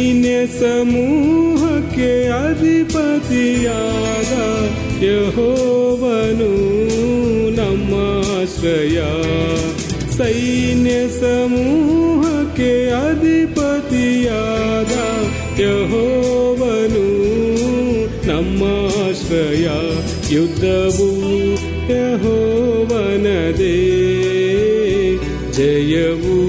ಸೈನ್ಯ 0.00 0.34
ಸಮೂಹಕ್ಕೆ 0.58 2.06
ಅಧಿಪತಿಯಾದ 2.36 4.34
ಯಹೋವನು 5.04 6.52
ನಮ್ಮ 7.58 7.92
ಆಶ್ರಯ 8.36 9.00
ಸೈನ್ಯ 10.16 10.94
ಸಮೂಹಕ್ಕೆ 11.18 12.70
ಅಧಿಪತಿಯಾದ 13.02 14.94
ಯಹೋವನು 15.62 17.06
ನಮ್ಮ 18.26 18.62
ಆಶ್ರಯ 19.04 19.66
ಯುದ್ಧವು 20.32 21.10
ಯಹೋವನದೇ 21.94 23.76
ಜಯವು 25.58 26.40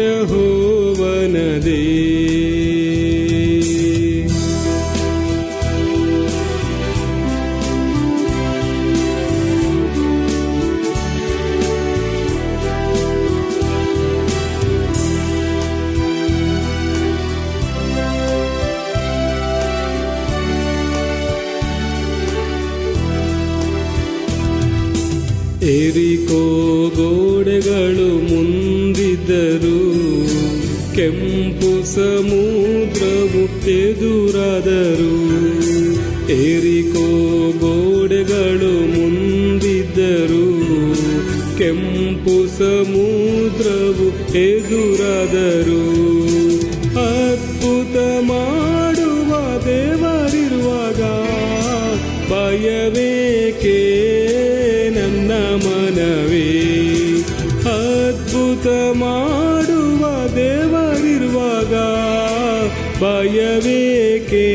ಯಹೋವನದೇ 0.00 1.80
ಏರಿಕೋ 1.94 2.21
ಗೋಡೆಗಳು 26.96 28.08
ಮುಂದಿದ್ದರು 28.28 29.78
ಕೆಂಪು 30.96 31.70
ಸಮುದ್ರವು 31.92 33.42
ಎದುರಾದರು 33.74 35.14
ಏರಿಕೋ 36.38 37.06
ಗೋಡೆಗಳು 37.62 38.72
ಮುಂದಿದ್ದರು 38.94 40.44
ಕೆಂಪು 41.58 42.36
ಸಮುದ್ರವು 42.58 44.08
ಎದುರಾದರು 44.42 45.81
ಭಯವೇಕೆ 63.01 64.47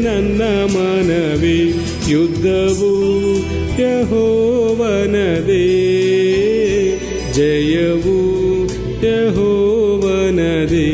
ನನ್ನ 0.00 0.42
ಮನವೇ 0.74 1.58
ಯುದ್ಧವು 2.08 2.92
ಯಹೋವನದೇ 3.82 5.66
ಜಯವು 7.32 8.18
ಯಹೋವನದೇ 9.06 10.88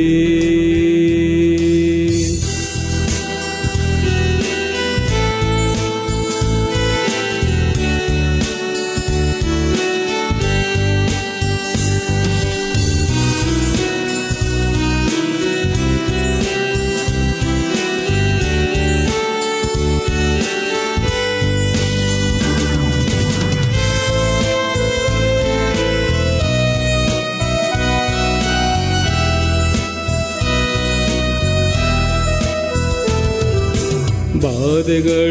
bigger 34.90 35.29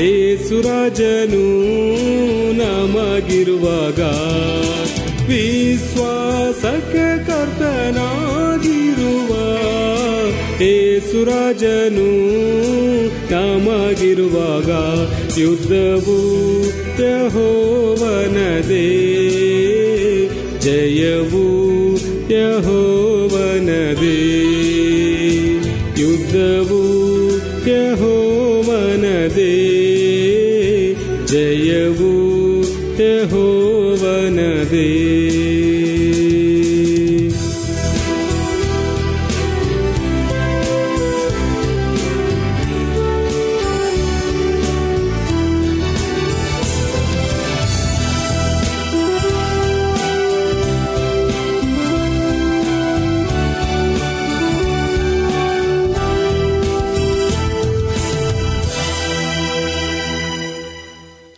ಏಸುರಾಜನು 0.00 1.44
ನಮಗಿರುವಾಗ 2.60 4.00
ವಿಶ್ವಾಸಕ್ಕೆ 5.30 7.08
ಕರ್ತನಾಗಿರುವ 7.28 9.32
ಏಸುರಾಜನು 10.68 12.08
ನಮಗಿರುವಾಗ 13.32 14.70
ಯುದ್ಧವು 15.40 16.16
ಯಹೋವನದೇ 17.02 18.86
ಜಯವು 20.64 21.44
ಯಹೋವನದೇ 22.34 24.16
ಯುದ್ಧವು 26.00 26.80
ಯಹೋವನದೇ 27.70 29.52
वनी 33.26 35.17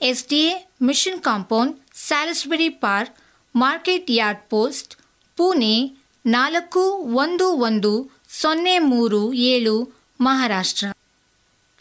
S 0.00 0.28
D 0.28 0.36
A 0.36 0.68
mission 0.82 1.20
compound, 1.20 1.76
Salisbury 1.94 2.68
park, 2.68 3.16
market 3.56 4.10
yard 4.10 4.40
post, 4.50 4.96
Pune 5.36 5.96
ನಾಲ್ಕು 6.26 6.80
ಒಂದು 6.98 7.52
ಒಂದು 7.52 8.10
ಸೊನ್ನೆ 8.28 8.78
ಮೂರು 8.78 9.32
ಏಳು 9.32 9.92
ಮಹಾರಾಷ್ಟ್ರ. 10.20 10.86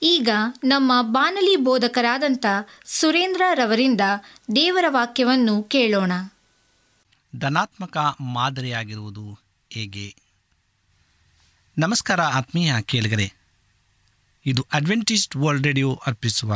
ಈಗ 0.01 0.29
ನಮ್ಮ 0.63 0.91
ಬಾನಲಿ 1.01 1.55
ಬೋಧಕರಾದಂಥ 1.55 2.45
ಸುರೇಂದ್ರ 2.85 3.41
ರವರಿಂದ 3.53 4.01
ದೇವರ 4.55 4.85
ವಾಕ್ಯವನ್ನು 4.87 5.63
ಕೇಳೋಣ. 5.63 6.11
ಧನಾತ್ಮಕ 7.35 7.97
ಮಾದರಿಯಾಗಿರುವುದು 8.19 9.39
ಹೇಗೆ? 9.69 10.15
ನಮಸ್ಕಾರ 11.77 12.21
ಆತ್ಮೀಯ 12.21 12.73
ಕೇಳಿಗರೆ. 12.81 13.33
ಇದು 14.45 14.65
ಅಡ್ವೆಂಟಿಸ್ಟ್ 14.73 15.35
ವರ್ಲ್ಡ್ 15.35 15.67
ರೇಡಿಯೋ 15.67 15.99
ಅರ್ಪಿಸುವ 16.07 16.55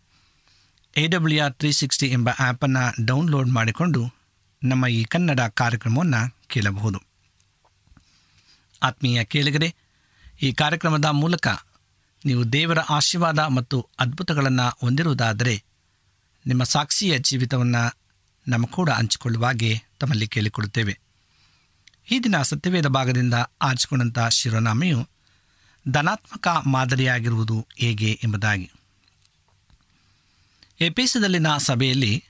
A 0.97 1.07
W 1.07 1.43
R 1.43 1.53
three 1.53 1.71
sixty 1.71 2.07
ಎಂಬ 2.07 2.29
ಆ್ಯಪನ್ನು 2.29 3.05
ಡೌನ್ಲೋಡ್ 3.05 3.49
ಮಾಡಿಕೊಂಡು 3.49 4.13
ನಮ್ಮ 4.63 4.87
ಈ 4.87 5.03
ಕನ್ನಡ 5.03 5.39
ಕಾರ್ಯಕ್ರಮವನ್ನು 5.39 6.47
ಕೇಳಬಹುದು. 6.47 6.99
ಆತ್ಮೀಯ 8.83 9.23
ಕೇಳಿಗರೆ, 9.23 9.75
ಈ 10.41 10.53
ಕಾರ್ಯಕ್ರಮದ 10.53 11.05
ಮೂಲಕ 11.05 11.47
ನೀವು 12.25 12.53
ದೇವರ 12.53 12.79
ಆಶೀರ್ವಾದ 12.79 13.39
ಮತ್ತು 13.39 13.89
ಅದ್ಭುತಗಳನ್ನು 13.99 14.77
ಹೊಂದಿರುವುದಾದರೆ 14.81 15.63
ನಿಮ್ಮ 16.47 16.63
ಸಾಕ್ಷಿಯ 16.63 17.19
ಜೀವಿತವನ್ನು 17.19 17.99
ನಮ್ಮ 18.47 18.65
ಕೂಡ 18.65 18.89
ಹಂಚಿಕೊಳ್ಳುವಾಗೆ 18.89 19.81
ತಮ್ಮಲ್ಲಿ 19.99 20.27
ಕೇಳಿಕೊಡುತ್ತೇವೆ 20.27 20.99
ಈ 22.11 22.19
ದಿನ 22.19 22.41
ಸತ್ಯವೇದ 22.41 22.87
ಭಾಗದಿಂದ 22.87 23.33
ಆರಿಸಿಕೊಂಡಂಥ 23.61 24.19
ಶಿರೋನಾಮೆಯು 24.19 25.07
ಧನಾತ್ಮಕ 25.89 26.47
ಮಾದರಿಯಾಗಿರುವುದು 26.47 27.67
ಹೇಗೆ 27.77 28.19
ಎಂಬುದಾಗಿ. 28.23 28.71
ಎಪೇಸದಲ್ಲಿನ 30.81 31.57
ಸಭೆಯಲ್ಲಿ 31.57 32.23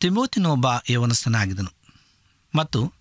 ತಿಮೋತಿನೊಬ್ಬ 0.00 0.66
ಯವನಸ್ಥನಾಗಿದ್ದನು. 0.90 1.72
ಮತ್ತು 2.54 2.92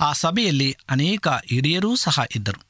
ಆ 0.00 0.12
ಸಭೆಯಲ್ಲಿ 0.12 0.76
ಅನೇಕ 0.88 1.28
ಹಿರಿಯರೂ 1.28 1.96
ಸಹ 1.96 2.20
ಇದ್ದರು. 2.34 2.60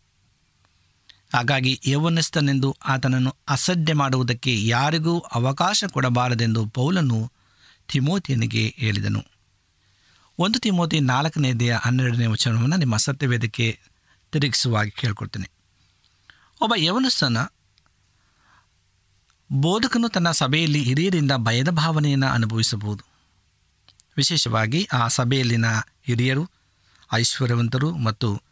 ಹಾಗಾಗಿ 1.34 1.80
ಯವನಸ್ಥನೆಂದು 1.86 2.76
ಆತನನ್ನು 2.84 3.36
ಅಸಡ್ಡೆ 3.48 3.92
ಮಾಡುವುದಕ್ಕೆ 3.92 4.66
ಯಾರಿಗೂ 4.66 5.18
ಅವಕಾಶ 5.18 5.84
ಕೊಡಬಾರದೆಂದು 5.92 6.66
ಪೌಲನು 6.66 7.32
ತಿಮೋತಿಯನಿಗೆ 7.88 8.74
ಹೇಳಿದನು. 8.76 9.24
ಒಂದು 10.38 10.58
ತಿಮೋತಿ 10.58 11.00
ನಾಲ್ಕನೇ 11.00 11.52
ದೇಹ 11.52 11.78
ಹನ್ನೆರಡನೇ 11.78 12.26
ವಚನವನ್ನು 12.26 12.76
ನಿಮ್ಮ 12.76 12.96
ಸತ್ಯವೇದಕ್ಕೆ 12.96 13.78
ತಿರುಗಿಸುವಾಗಿ 14.32 14.90
ಕೇಳ್ಕೊಡ್ತೇನೆ 14.90 15.50
ಒಬ್ಬ 16.60 16.74
ಯವನಸ್ಥನ 16.76 17.36
ಬೋಧಕನು 19.52 20.08
ತನ್ನ 20.08 20.31
ಸಭೆಯಲ್ಲಿ 20.31 20.82
ಹಿರಿಯರಿಂದ 20.82 21.32
ಭಯದ 21.37 21.71
ಭಾವನೆಯನ್ನು 21.71 22.26
ಅನುಭವಿಸಬಹುದು. 22.26 23.04
ವಿಶೇಷವಾಗಿ 24.16 24.88
ಆ 24.92 25.09
ಸಭೆಯಲ್ಲಿನ 25.09 25.64
ಹಿರಿಯರು, 26.06 26.50
ಐಶ್ವರ್ಯವಂತರು 27.12 27.97
ಮತ್ತು 27.97 28.42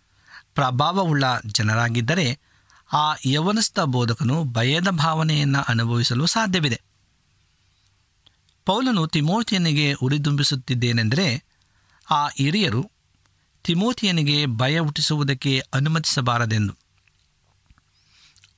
ಪ್ರಭಾವವುಳ್ಳ 0.54 1.24
ಜನರಾಗಿದ್ದರೆ 1.46 2.38
ಆ 2.92 3.14
ಯವನಸ್ಥ 3.26 3.80
ಬೋಧಕನು 3.80 4.44
ಭಯದ 4.44 4.88
ಭಾವನೆಯನ್ನು 4.88 5.62
ಅನುಭವಿಸಲು 5.68 6.26
ಸಾಧ್ಯವಿದೆ. 6.26 6.82
ಪೌಲನು 8.64 9.06
ತಿಮೋತಿಯನಿಗೆ 9.06 9.92
ಉರಿದುಂಬಿಸುತ್ತಿದ್ದೇನೆಂದರೆ 9.92 11.44
ಆ 12.10 12.28
ಹಿರಿಯರು 12.28 12.90
ತಿಮೋತಿಯನಿಗೆ 13.64 14.46
ಭಯ 14.46 14.78
ಹುಟ್ಟಿಸುವುದಕ್ಕೆ 14.78 15.62
ಅನುಮತಿಸಬಾರದೆಂದು. 15.74 16.76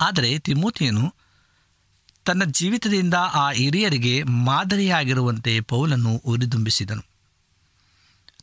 ಆದರೆ 0.00 0.38
ತಿಮೋತಿಯನು 0.38 1.14
ತನ್ನ 2.26 2.44
ಜೀವಿತದಿಂದ 2.44 3.14
ಆ 3.14 3.50
ಹಿರಿಯರಿಗೆ 3.50 4.22
ಮಾದರಿಯಾಗಿರುವಂತೆ 4.22 5.60
ಪೌಲನ್ನು 5.60 6.22
ಉರಿದುಂಬಿಸಿದನು. 6.24 7.02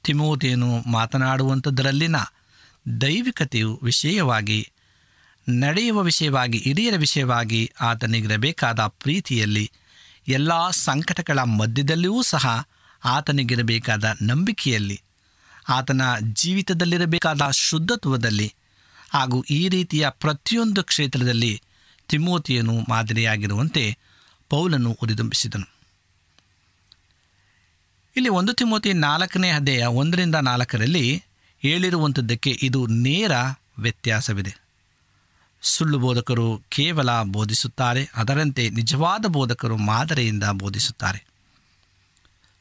ತಿಮೋತಿಯನ್ನು 0.03 0.91
ಮಾತನಾಡುವಂಥದ್ದರಲ್ಲಿನ 0.91 2.15
ದೈವಿಕತೆಯು 3.01 3.79
ವಿಷಯವಾಗಿ, 3.83 4.71
ನಡೆಯುವ 5.49 6.01
ವಿಷಯವಾಗಿ, 6.01 6.57
ಹಿರಿಯರ 6.57 6.93
ವಿಷಯವಾಗಿ 6.97 7.71
ಆತನಿಗಿರಬೇಕಾದ 7.81 8.79
ಪ್ರೀತಿಯಲ್ಲಿ, 8.79 9.71
ಎಲ್ಲ 10.27 10.69
ಸಂಕಟಗಳ 10.69 11.39
ಮಧ್ಯದಲ್ಲಿಯೂ 11.39 12.21
ಸಹ 12.21 12.67
ಆತನಿಗಿರಬೇಕಾದ 13.05 14.17
ನಂಬಿಕೆಯಲ್ಲಿ, 14.21 15.01
ಆತನ 15.69 16.01
ಜೀವಿತದಲ್ಲಿರಬೇಕಾದ 16.33 17.49
ಶುದ್ಧತ್ವದಲ್ಲಿ 17.51 18.53
ಹಾಗೂ 19.09 19.41
ಈ 19.41 19.69
ರೀತಿಯ 19.69 20.09
ಪ್ರತಿಯೊಂದು 20.09 20.83
ಕ್ಷೇತ್ರದಲ್ಲಿ 20.83 21.61
ತಿಮೋತಿಯನು 22.07 22.73
ಮಾದರಿಯಾಗಿರುವಂತೆ 22.89 23.97
ಪೌಲನ್ನು 24.49 24.91
ಉರಿದುಂಬಿಸಿದನು. 24.91 25.73
ಇಲ್ಲಿ 28.15 28.29
ಒಂದು 28.29 28.53
ತಿಮೋತಿ 28.53 28.93
ನಾಲ್ಕನೇ 28.93 29.49
ಅಧ್ಯಾಯ 29.49 29.83
ಒಂದರಿಂದ 29.83 30.35
ನಾಲ್ಕರಲ್ಲಿ 30.35 31.23
ಹೇಳಿರುವಂಥದ್ದಕ್ಕೆ 31.61 32.59
ಇದು 32.61 32.87
ನೇರ 32.87 33.31
ವ್ಯತ್ಯಾಸವಿದೆ. 33.79 34.55
ಸುಳ್ಳು 35.61 35.99
ಬೋಧಕರು 35.99 36.61
ಕೇವಲ 36.69 37.21
ಬೋಧಿಸುತ್ತಾರೆ, 37.23 38.09
ಅದರಂತೆ 38.15 38.69
ನಿಜವಾದ 38.69 39.25
ಬೋಧಕರು 39.25 39.77
ಮಾದರಿಯಿಂದ 39.77 40.43
ಬೋಧಿಸುತ್ತಾರೆ. 40.43 41.25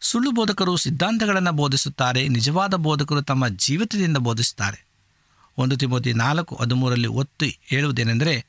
ಸುಳ್ಳು 0.00 0.30
ಬೋಧಕರು 0.30 0.76
ಸಿದ್ಧಾಂತಗಳನ್ನು 0.76 1.52
ಬೋಧಿಸುತ್ತಾರೆ, 1.52 2.28
ನಿಜವಾದ 2.28 2.75
ಬೋಧಕರು 2.75 3.22
ತಮ್ಮ 3.22 3.49
ಜೀವಿತದಿಂದ 3.49 4.16
ಬೋಧಿಸುತ್ತಾರೆ. 4.16 4.84
ಒಂದು 5.58 5.76
ತಿಮೋತಿ 5.76 6.12
ನಾಲ್ಕು 6.12 6.56
ಹದಿಮೂರರಲ್ಲಿ 6.56 7.08
ಒತ್ತು 7.08 7.46
ಹೇಳುವುದೇನೆಂದರೆ 7.62 8.46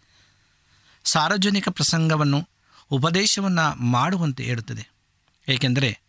ಸಾರ್ವಜನಿಕ 1.04 1.70
ಪ್ರಸಂಗವನ್ನು, 1.70 2.48
ಉಪದೇಶವನ್ನು 2.92 3.84
ಮಾಡುವಂತೆ 3.84 4.44
ಹೇಳುತ್ತದೆ. 4.44 4.90
ಏಕೆಂದರೆ 5.50 6.00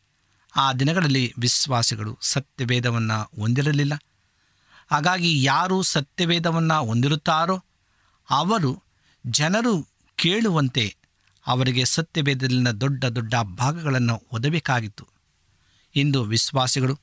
ಆ 0.56 0.72
ದಿನಗಳಲ್ಲಿ 0.72 1.34
ವಿಶ್ವಾಸಿಗಳು 1.38 2.18
ಸತ್ಯವೇದವನ್ನು 2.22 3.40
ಹೊಂದಿರಲಿಲ್ಲ. 3.40 3.92
ಹಾಗಾಗಿ 4.90 5.42
ಯಾರು 5.42 5.82
ಸತ್ಯವೇದವನ್ನು 5.82 6.86
ಹೊಂದಿರುತ್ತಾರೋ 6.86 7.64
ಅವರು 8.30 8.82
ಜನರು 9.26 9.88
ಕೇಳುವಂತೆ 10.16 10.96
ಅವರಿಗೆ 11.46 11.84
ಸತ್ಯವೇದದಲ್ಲಿನ 11.84 12.70
ದೊಡ್ಡ 12.70 13.04
ದೊಡ್ಡ 13.04 13.34
ಭಾಗಗಳನ್ನು 13.34 14.22
ಓದಬೇಕಾಗಿತ್ತು. 14.32 15.08
ಇಂದು 15.94 16.22
ವಿಶ್ವಾಸಿಗಳು 16.22 16.98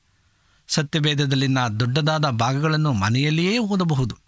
ಸತ್ಯವೇದದಲ್ಲಿನ 0.68 1.58
ದೊಡ್ಡದಾದ 1.66 2.30
ಭಾಗಗಳನ್ನು 2.30 2.92
ಮನೆಯಲ್ಲಿಯೇ 2.92 3.58
ಓದಬಹುದು. 3.58 4.21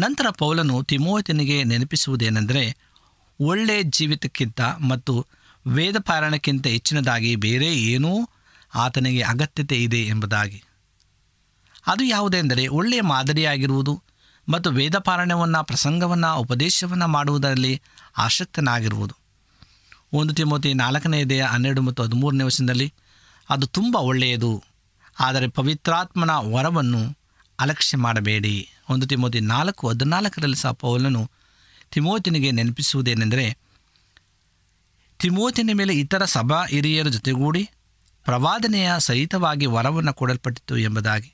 ನಂತರ 0.00 0.26
ಪೌಲನು 0.38 0.76
ತಿಮೋತಿನಿಗೆ 0.82 1.56
ನೆನಪಿಸುವುದೇನೆಂದರೆ 1.64 2.64
ಒಳ್ಳೆಯ 3.40 3.82
ಜೀವಿತಕ್ಕಿಂತ 3.82 4.60
ಮತ್ತು 4.88 5.14
ವೇದ 5.66 5.96
ಪಾರಾಯಣಕ್ಕಿಂತ 5.98 6.66
ಹೆಚ್ಚಿನದಾಗಿ 6.66 7.36
ಬೇರೆ 7.36 7.70
ಏನೂ 7.84 8.12
ಆತನಿಗೆ 8.74 9.22
ಅಗತ್ಯತೆ 9.22 9.76
ಇದೆ 9.82 10.00
ಎಂಬುದಾಗಿ. 10.06 10.58
ಅದು 11.86 12.04
ಯಾವುದೆಂದರೆ 12.04 12.64
ಒಳ್ಳೆಯ 12.68 13.02
ಮಾದರಿಯಾಗಿರುವುದು 13.02 13.94
ಮತ್ತು 14.48 14.68
ವೇದ 14.70 14.96
ಪಾರಾಯಣವನ್ನು 14.98 15.60
ಪ್ರಸಂಗವನ್ನು, 15.64 16.30
ಉಪದೇಶವನ್ನು 16.36 17.06
ಮಾಡುವುದರಲ್ಲಿ 17.06 17.74
ಆಸಕ್ತನಾಗಿರುವುದು. 18.18 19.14
ಒಂದು 20.12 20.32
ತಿಮೋತಿ 20.34 20.70
ನಾಲ್ಕನೆಯದೆಯ 20.74 21.42
ಹನ್ನೆರಡು 21.42 21.82
ಮತ್ತು 21.82 22.02
ಹದಿಮೂರನೇ 22.02 22.44
ವರ್ಷದಲ್ಲಿ 22.44 22.88
ಅದು 23.48 23.66
ತುಂಬ 23.66 23.96
ಒಳ್ಳೆಯದು, 23.96 24.52
ಆದರೆ 25.20 25.48
ಪವಿತ್ರಾತ್ಮನ 25.48 26.32
ವರವನ್ನು 26.54 27.02
ಅಲಕ್ಷ್ಯ 27.58 27.96
ಮಾಡಬೇಡಿ. 27.96 28.56
ಒಂದು 28.90 29.06
ತಿಮೋತಿ 29.06 29.40
ನಾಲ್ಕು, 29.40 29.88
ಹದಿನಾಲ್ಕರಲ್ಲಿ 29.88 30.56
ಸಹ 30.56 30.70
ಪೌಲನು 30.70 31.30
ತಿಮೋತಿನಿಗೆ 31.90 32.50
ನೆನಪಿಸುವುದೇನೆಂದರೆ, 32.50 33.58
ತಿಮೋತಿನ 35.18 35.70
ಮೇಲೆ 35.74 35.94
ಇತರ 35.94 36.24
ಸಭಾ 36.24 36.64
ಹಿರಿಯರ 36.66 37.08
ಜೊತೆಗೂಡಿ 37.08 37.70
ಪ್ರವಾದನೆಯ 38.24 38.92
ಸಹಿತವಾಗಿ 38.98 39.66
ವರವನ್ನು 39.66 40.14
ಕೊಡಲ್ಪಟ್ಟಿತು 40.14 40.78
ಎಂಬುದಾಗಿ. 40.78 41.32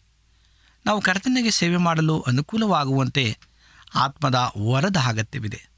ನಾವು 0.87 1.01
ಕರ್ತನಿಗೆ 1.01 1.51
ಸೇವೆ 1.51 1.77
ಮಾಡಲು 1.77 2.21
ಅನುಕೂಲವಾಗುವಂತೆ 2.21 3.39
ಆತ್ಮದ 3.95 4.53
ವರದ 4.71 4.97
ಅಗತ್ಯವಿದೆ. 5.07 5.69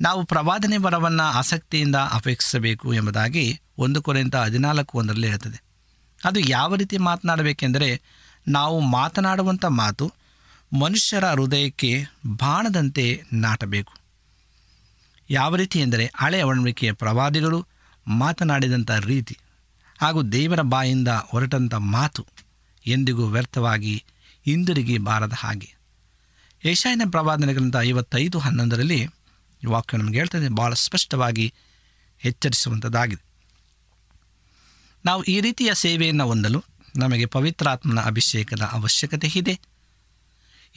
ನಾವು 0.00 0.24
ಪ್ರವಾದನೆ 0.24 0.76
ವರವನ್ನು 0.76 1.22
ಆಸಕ್ತಿಯಿಂದ 1.22 1.96
ಅಪೇಕ್ಷಿಸಬೇಕು 1.96 2.94
ಎಂಬುದಾಗಿ 2.94 3.60
ಒಂದು 3.78 4.02
ಕೊರೆಂತ 4.02 4.36
ಹದಿನಾಲ್ಕು 4.36 4.98
ಒಂದರಲ್ಲಿ 4.98 5.28
ಇರುತ್ತದೆ 5.28 5.62
ಅದು 6.24 6.40
ಯಾವ 6.40 6.74
ರೀತಿ 6.74 6.98
ಮಾತನಾಡಬೇಕೆಂದರೆ, 6.98 8.02
ನಾವು 8.48 8.80
ಮಾತನಾಡುವಂಥ 8.80 9.64
ಮಾತು 9.64 10.12
ಮನುಷ್ಯರ 10.72 11.24
ಹೃದಯಕ್ಕೆ 11.24 12.04
ಬಾಣದಂತೆ 12.26 13.22
ನಾಟಬೇಕು. 13.32 13.92
ಯಾವ 15.30 15.56
ರೀತಿ 15.56 15.80
ಎಂದರೆ 15.80 16.10
ಹಳೆ 16.16 16.42
ಒಡಂಬಡಿಕೆಯ 16.42 16.92
ಪ್ರವಾದಿಗಳು 16.92 17.66
ಮಾತನಾಡಿದಂಥ 18.06 18.90
ರೀತಿ 18.90 19.38
ಹಾಗೂ 20.00 20.22
ದೇವರ 20.22 20.60
ಬಾಯಿಂದ 20.60 21.08
ಹೊರಟಂಥ 21.08 21.74
ಮಾತು 21.74 22.26
ಎಂದಿಗೂ 22.86 23.26
ವ್ಯರ್ಥವಾಗಿ 23.26 24.04
ಹಿಂದಿರುಗಿ 24.44 24.98
ಬಾರದ 24.98 25.32
ಹಾಗೆ. 25.32 25.74
ಏಷಾಯನ 26.64 27.02
ಪ್ರವಾದನೆ 27.10 27.52
ಗ್ರಂಥ 27.52 27.76
ಐವತ್ತೈದು 27.76 28.38
ಹನ್ನೊಂದರಲ್ಲಿ 28.38 29.06
ವಾಕ್ಯ 29.66 29.98
ನಮಗೆ 29.98 30.18
ಹೇಳ್ತದೆ 30.18 30.48
ಭಾಳ 30.48 30.74
ಸ್ಪಷ್ಟವಾಗಿ 30.74 31.54
ಎಚ್ಚರಿಸುವಂಥದ್ದಾಗಿದೆ. 32.24 33.24
ನಾವು 35.04 35.22
ಈ 35.22 35.40
ರೀತಿಯ 35.40 35.74
ಸೇವೆಯನ್ನು 35.74 36.26
ಹೊಂದಲು 36.26 36.64
ನಮಗೆ 36.96 37.26
ಪವಿತ್ರಾತ್ಮನ 37.26 38.00
ಅಭಿಷೇಕದ 38.00 38.62
ಅವಶ್ಯಕತೆ 38.62 39.28
ಇದೆ. 39.36 39.75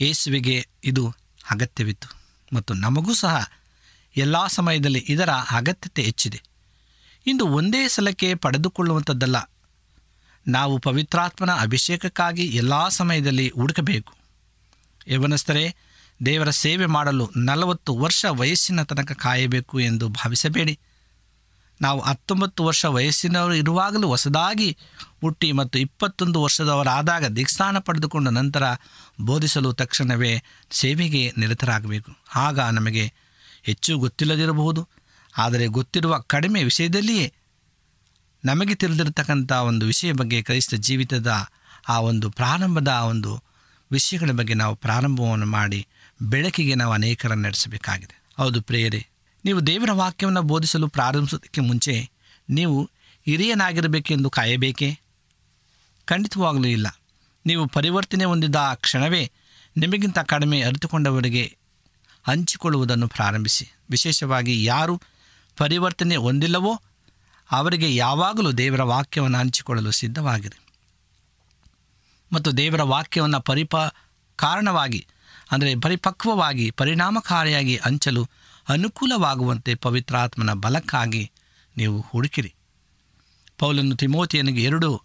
ಯೇಸುವಿಗೆ 0.00 0.68
ಇದು 0.84 1.14
ಅಗತ್ಯವಿತ್ತು. 1.50 2.16
ಮತ್ತು 2.52 2.74
ನಮಗೂ 2.74 3.14
ಸಹ 3.14 3.50
ಎಲ್ಲ 4.16 4.46
ಸಮಯದಲ್ಲಿ 4.46 4.98
ಇದರ 4.98 5.30
ಅಗತ್ಯತೆ 5.30 6.02
ಹೆಚ್ಚಿದೆ. 6.02 6.42
ಇಂದು 7.26 7.48
ಒಂದೇ 7.48 7.88
ಸಲಕ್ಕೆ 7.88 8.34
ಪಡೆದುಕೊಳ್ಳುವಂಥದ್ದಲ್ಲ. 8.34 9.36
ನಾವು 10.46 10.78
ಪವಿತ್ರಾತ್ಮನ 10.78 11.50
ಅಭಿಷೇಕಕ್ಕಾಗಿ 11.50 12.46
ಎಲ್ಲ 12.46 12.88
ಸಮಯದಲ್ಲಿ 12.88 13.48
ಹುಡುಕಬೇಕು. 13.48 14.14
ಯವನಸ್ಥರೇ, 15.08 15.74
ದೇವರ 16.26 16.50
ಸೇವೆ 16.50 16.86
ಮಾಡಲು 16.86 17.30
ನಲವತ್ತು 17.36 17.98
ವರ್ಷ 17.98 18.24
ವಯಸ್ಸಿನ 18.24 18.82
ತನಕ 18.82 19.12
ಕಾಯಬೇಕು 19.12 19.80
ಎಂದು 19.80 20.08
ಭಾವಿಸಬೇಡಿ. 20.08 20.78
ನಾವು 21.80 22.00
ಹತ್ತೊಂಬತ್ತು 22.00 22.64
ವರ್ಷ 22.64 22.84
ವಯಸ್ಸಿನವರು 22.84 23.54
ಇರುವಾಗಲೂ 23.54 24.08
ಹೊಸದಾಗಿ 24.08 24.76
ಹುಟ್ಟಿ 25.20 25.52
ಮತ್ತು 25.52 25.78
ಇಪ್ಪತ್ತೊಂದು 25.78 26.42
ವರ್ಷದವರಾದಾಗ 26.42 27.26
ದಿಕ್ಸ್ಥಾನ 27.26 27.78
ಪಡೆದುಕೊಂಡ 27.78 28.28
ನಂತರ 28.28 28.62
ಬೋಧಿಸಲು 29.20 29.72
ತಕ್ಷಣವೇ 29.72 30.42
ಸೇವೆಗೆ 30.70 31.32
ನಿರತರಾಗಬೇಕು. 31.36 32.10
ಆಗ 32.36 32.60
ನಮಗೆ 32.60 33.12
ಹೆಚ್ಚು 33.62 33.98
ಗೊತ್ತಿಲ್ಲದಿರಬಹುದು. 33.98 34.88
ಆದರೆ 35.38 35.66
ಗೊತ್ತಿರುವ 35.66 36.18
ಕಡಿಮೆ 36.18 36.64
ವಿಷಯದಲ್ಲಿಯೇ 36.64 37.32
ನಮಗೆ 38.44 38.74
ತಿಳಿದಿರತಕ್ಕಂಥ 38.74 39.52
ಒಂದು 39.52 39.86
ವಿಷಯ 39.86 40.12
ಬಗ್ಗೆ 40.12 40.42
ಕ್ರೈಸ್ತ 40.42 40.74
ಜೀವಿತದ 40.74 41.46
ಆ 41.88 42.00
ಒಂದು 42.00 42.30
ಪ್ರಾರಂಭದ 42.30 42.88
ಆ 42.88 43.04
ಒಂದು 43.04 43.44
ವಿಷಯಗಳ 43.92 44.30
ಬಗ್ಗೆ 44.30 44.54
ನಾವು 44.54 44.74
ಪ್ರಾರಂಭವನ್ನು 44.74 45.46
ಮಾಡಿ 45.46 45.86
ಬೆಳಕಿಗೆ 46.22 46.74
ನಾವು 46.74 46.92
ಅನೇಕರನ್ನು 46.92 47.44
ನಡೆಸಬೇಕಾಗಿದೆ. 47.44 48.22
ಹೌದು 48.36 48.62
ಪ್ರೇಯರೇ 48.62 49.06
ನೀವು 49.44 49.66
ದೇವರ 49.66 49.92
ವಾಕ್ಯವನ್ನು 49.92 50.42
ಬೋಧಿಸಲು 50.42 50.88
ಪ್ರಾರಂಭಿಸೋದಕ್ಕೆ 50.88 51.60
ಮುಂಚೆ 51.60 52.10
ನೀವು 52.50 52.90
ಹಿರಿಯನಾಗಿರಬೇಕೆಂದು 53.26 54.30
ಕಾಯಬೇಕೇ? 54.30 55.00
ಖಂಡಿತವಾಗಲೂ 56.04 56.68
ಇಲ್ಲ. 56.68 57.00
ನೀವು 57.46 57.66
ಪರಿವರ್ತನೆ 57.66 58.24
ಹೊಂದಿದ 58.24 58.54
ಆ 58.56 58.74
ಕ್ಷಣವೇ 58.74 59.30
ನಿಮಗಿಂತ 59.76 60.18
ಕಡಿಮೆ 60.18 60.62
ಅರಿತುಕೊಂಡವರಿಗೆ 60.62 61.56
ಹಂಚಿಕೊಳ್ಳುವುದನ್ನು 62.26 63.08
ಪ್ರಾರಂಭಿಸಿ. 63.08 63.68
ವಿಶೇಷವಾಗಿ 63.90 64.64
ಯಾರು 64.64 65.00
ಪರಿವರ್ತನೆ 65.56 66.16
ಹೊಂದಿಲ್ಲವೋ 66.16 66.82
ಅವರಿಗೆ 67.50 67.96
ಯಾವಾಗಲೂ 67.96 68.52
ದೇವರ 68.52 68.82
ವಾಕ್ಯವನ್ನು 68.82 69.38
ಹಂಚಿಕೊಳ್ಳಲು 69.38 69.90
ಸಿದ್ಧವಾಗಿದೆ 69.90 70.60
ಮತ್ತು 72.32 72.56
ದೇವರ 72.56 72.82
ವಾಕ್ಯವನ್ನು 72.82 73.40
ಪರಿಪ, 73.40 73.76
ಕಾರಣವಾಗಿ, 74.36 75.06
ಅಂದರೆ 75.50 75.74
ಪರಿಪಕ್ವವಾಗಿ, 75.74 76.70
ಪರಿಣಾಮಕಾರಿಯಾಗಿ 76.70 77.76
ಹಂಚಲು 77.76 78.28
ಅನುಕೂಲವಾಗುವಂತೆ 78.70 79.74
ಪವಿತ್ರಾತ್ಮನ 79.74 80.52
ಬಲಕ್ಕಾಗಿ 80.52 81.30
ನೀವು 81.76 82.00
ಹುಡುಕಿರಿ. 82.00 82.54
ಪೌಲನ್ನು 83.58 83.96
ತಿಮೋತಿಯನಿಗೆ 83.96 84.62
ಎರಡು, 84.62 85.02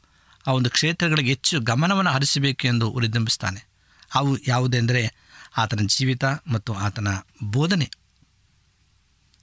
ಆ 0.47 0.51
ಒಂದು 0.51 0.69
ಕ್ಷೇತ್ರಗಳಿಗೆ 0.69 1.29
ಹೆಚ್ಚು 1.29 1.59
ಗಮನವನ್ನು 1.59 2.11
ಹರಿಸಬೇಕೆಂದು 2.11 2.89
ಉರಿದಂಬಿಸ್ತಾನೆ. 2.89 3.67
ಅವು 4.15 4.37
ಯಾವುದೆಂದರೆ 4.47 5.13
ಆತನ 5.57 5.79
ಜೀವಿತ 5.85 6.25
ಮತ್ತು 6.25 6.73
ಆತನ 6.73 7.07
ಬೋಧನೆ. 7.43 7.91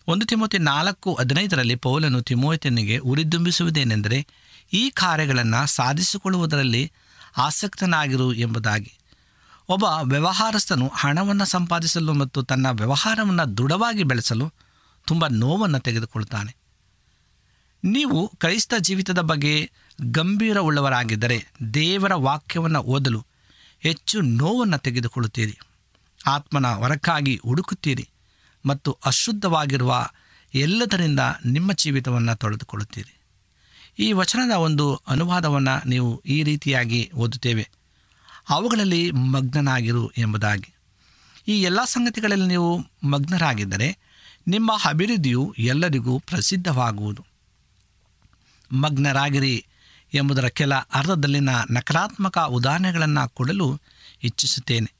ಒಂದು 0.08 0.26
ತಿಮೋತಿ 0.26 0.58
ನಾಲ್ಕು 0.58 1.14
ಹದಿನೈದರಲ್ಲಿ 1.14 1.74
ಪೌಲನು 1.74 2.22
ತಿಮೋತಿಯನಿಗೆ 2.22 2.98
ಉರಿದುಂಬಿಸುವುದೇನೆಂದರೆ 2.98 4.26
ಈ 4.72 4.90
ಕಾರ್ಯಗಳನ್ನು 4.90 5.66
ಸಾಧಿಸಿಕೊಳ್ಳುವುದರಲ್ಲಿ 5.66 6.92
ಆಸಕ್ತನಾಗಿರು 7.36 8.32
ಎಂಬುದಾಗಿ. 8.34 8.98
ಒಬ್ಬ 9.72 9.84
ವ್ಯವಹಾರಸ್ಥನು 10.02 10.88
ಹಣವನ್ನು 10.88 11.44
ಸಂಪಾದಿಸಲು 11.44 12.12
ಮತ್ತು 12.12 12.42
ತನ್ನ 12.42 12.66
ವ್ಯವಹಾರವನ್ನು 12.70 13.58
ದೃಢವಾಗಿ 13.58 14.02
ಬೆಳೆಸಲು 14.02 14.52
ತುಂಬ 15.06 15.26
ನೋವನ್ನು 15.26 15.78
ತೆಗೆದುಕೊಳ್ಳುತ್ತಾನೆ 15.78 16.52
ನೀವು 17.84 18.18
ಕ್ರೈಸ್ತ 18.28 18.74
ಜೀವಿತದ 18.78 19.18
ಬಗ್ಗೆ 19.18 19.70
ಗಂಭೀರವುಳ್ಳವರಾಗಿದ್ದರೆ 20.00 21.38
ದೇವರ 21.74 22.14
ವಾಕ್ಯವನ್ನು 22.14 22.80
ಓದಲು 22.80 23.26
ಹೆಚ್ಚು 23.80 24.20
ನೋವನ್ನು 24.20 24.78
ತೆಗೆದುಕೊಳ್ಳುತ್ತೀರಿ. 24.78 25.58
ಆತ್ಮನ 26.26 26.66
ಹೊರಕ್ಕಾಗಿ 26.66 27.40
ಹುಡುಕುತ್ತೀರಿ 27.44 28.08
ಮತ್ತು 28.66 28.98
ಅಶುದ್ಧವಾಗಿರುವ 29.04 30.08
ಎಲ್ಲದರಿಂದ 30.54 31.20
ನಿಮ್ಮ 31.46 31.72
ಜೀವಿತವನ್ನು 31.72 32.36
ತೊಳೆದುಕೊಳ್ಳುತ್ತೀರಿ. 32.36 33.14
ಈ 33.98 34.12
ವಚನದ 34.12 34.54
ಒಂದು 34.56 34.86
ಅನುವಾದವನ್ನು 35.08 35.88
ನೀವು 35.88 36.22
ಈ 36.26 36.42
ರೀತಿಯಾಗಿ 36.42 37.10
ಓದುತ್ತೇವೆ. 37.14 37.70
ಅವುಗಳಲ್ಲಿ 38.48 39.10
ಮಗ್ನನಾಗಿರು 39.10 40.10
ಎಂಬುದಾಗಿ. 40.18 40.74
ಈ 41.48 41.62
ಎಲ್ಲ 41.62 41.84
ಸಂಗತಿಗಳಲ್ಲಿ 41.84 42.46
ನೀವು 42.46 42.86
ಮಗ್ನರಾಗಿದ್ದರೆ 43.04 43.98
ನಿಮ್ಮ 44.48 44.72
ಅಭಿವೃದ್ಧಿಯು 44.84 45.54
ಎಲ್ಲರಿಗೂ 45.58 46.18
ಪ್ರಸಿದ್ಧವಾಗುವುದು. 46.18 47.26
ಮಗ್ನರಾಗಿರಿ 48.72 49.66
ಎಂಬುದರ 50.14 50.48
ಕೆಲ 50.48 50.74
ಅರ್ಧದಲ್ಲಿನ 50.74 51.48
ನಕಾರಾತ್ಮಕ 51.70 52.38
ಉದಾಹರಣೆಗಳನ್ನು 52.38 53.28
ಕೊಡಲು 53.28 53.80
ಇಚ್ಛಿಸುತ್ತೇನೆ. 54.22 54.92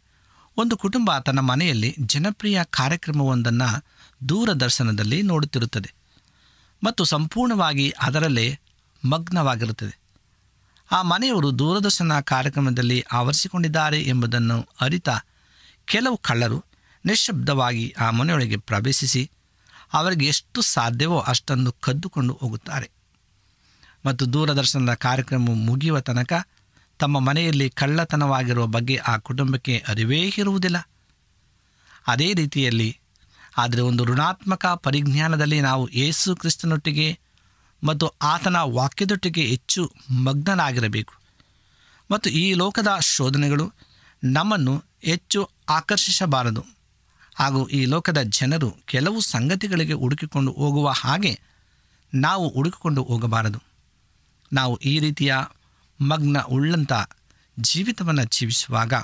ಒಂದು 0.56 0.76
ಕುಟುಂಬ 0.76 1.18
ತನ್ನ 1.18 1.38
ಮನೆಯಲ್ಲಿ 1.38 1.96
ಜನಪ್ರಿಯ 2.00 2.60
ಕಾರ್ಯಕ್ರಮವೊಂದನ್ನು 2.70 3.84
ದೂರದರ್ಶನದಲ್ಲಿ 4.28 5.22
ನೋಡುತ್ತಿರುತ್ತದೆ. 5.22 5.94
ಮತ್ತು 6.84 7.04
ಸಂಪೂರ್ಣವಾಗಿ 7.04 7.90
ಅದರಲ್ಲೇ 7.90 8.58
ಮಗ್ನವಾಗಿರುತ್ತದೆ. 9.04 10.01
ಆ 10.92 11.02
ಮನೆಯವರು 11.02 11.58
ದೂರದರ್ಶನ 11.58 12.20
ಕಾರ್ಯಕ್ರಮದಲ್ಲಿ 12.20 13.04
ಆವರಿಸಿಕೊಂಡಿದ್ದಾರೆ 13.12 14.02
ಎಂಬುದನ್ನು 14.02 14.66
ಅರಿತ 14.80 15.08
ಕೆಲವು 15.84 16.16
ಕಳ್ಳರು 16.16 16.64
ನಿಶ್ಶಬ್ದವಾಗಿ 17.04 17.94
ಆ 18.00 18.10
ಮನೆಯೊಳಗೆ 18.10 18.56
ಪ್ರವೇಶಿಸಿ 18.56 19.30
ಅವರಿಗೆ 19.92 20.26
ಎಷ್ಟು 20.26 20.60
ಸಾಧ್ಯವೋ 20.60 21.18
ಅಷ್ಟನ್ನು 21.18 21.72
ಕದ್ದುಕೊಂಡು 21.72 22.34
ಹೋಗುತ್ತಾರೆ. 22.34 22.90
ಮತ್ತು 24.06 24.32
ದೂರದರ್ಶನದ 24.32 24.94
ಕಾರ್ಯಕ್ರಮ 24.94 25.46
ಮುಗಿಯುವ 25.54 26.00
ತನಕ 26.00 26.46
ತಮ್ಮ 26.98 27.18
ಮನೆಯಲ್ಲಿ 27.18 27.70
ಕಳ್ಳತನವಾಗಿರುವ 27.70 28.66
ಬಗ್ಗೆ 28.66 28.96
ಆ 28.96 29.16
ಕುಟುಂಬಕ್ಕೆ 29.16 29.84
ಅರಿವೇ 29.88 30.32
ಇರುವುದಿಲ್ಲ. 30.38 30.88
ಅದೇ 32.06 32.32
ರೀತಿಯಲ್ಲಿ 32.32 32.98
ಆದರೆ 33.58 33.80
ಒಂದು 33.80 34.04
ಋಣಾತ್ಮಕ 34.04 34.66
ಪರಿಜ್ಞಾನದಲ್ಲಿ 34.66 35.60
ನಾವು 35.60 35.88
ಯೇಸು 35.88 36.36
ಕ್ರಿಸ್ತನೊಟ್ಟಿಗೆ 36.36 37.18
ಮತ್ತು 37.84 38.06
ಆತನ 38.08 38.56
ವಾಕ್ಯದೊಟ್ಟಿಗೆ 38.56 39.46
ಹೆಚ್ಚು 39.46 39.92
ಮಗ್ನನಾಗಿರಬೇಕು. 40.10 41.14
ಮತ್ತು 42.10 42.30
ಈ 42.30 42.54
ಲೋಕದ 42.54 42.88
ಶೋಧನೆಗಳು 43.00 43.72
ನಮ್ಮನ್ನು 44.24 44.84
ಹೆಚ್ಚು 45.04 45.50
ಆಕರ್ಷಿಸಬಾರದು. 45.68 46.64
ಹಾಗೂ 47.34 47.68
ಈ 47.68 47.84
ಲೋಕದ 47.84 48.18
ಜನರು 48.22 48.70
ಕೆಲವು 48.70 49.20
ಸಂಗತಿಗಳಿಗೆ 49.20 49.92
ಹುಡುಕಿಕೊಂಡು 49.92 50.52
ಹೋಗುವ 50.52 50.88
ಹಾಗೆ 50.90 51.40
ನಾವು 52.14 52.48
ಹುಡುಕಿಕೊಂಡು 52.48 53.02
ಹೋಗಬಾರದು. 53.02 53.62
ನಾವು 54.52 54.76
ಈ 54.76 54.98
ರೀತಿಯ 54.98 55.34
ಮಗ್ನ 56.00 56.40
ಉಳ್ಳಂಥ 56.40 56.92
ಜೀವಿತವನ್ನು 57.60 58.24
ಜೀವಿಸುವಾಗ 58.24 58.94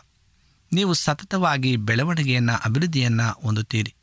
ನೀವು 0.73 0.95
ಸತತವಾಗಿ 0.95 1.77
ಬೆಳವಣಿಗೆಯನ್ನು, 1.77 2.61
ಅಭಿವೃದ್ಧಿಯನ್ನು 2.65 3.43
ಹೊಂದುತ್ತೀರಿ. 3.43 3.95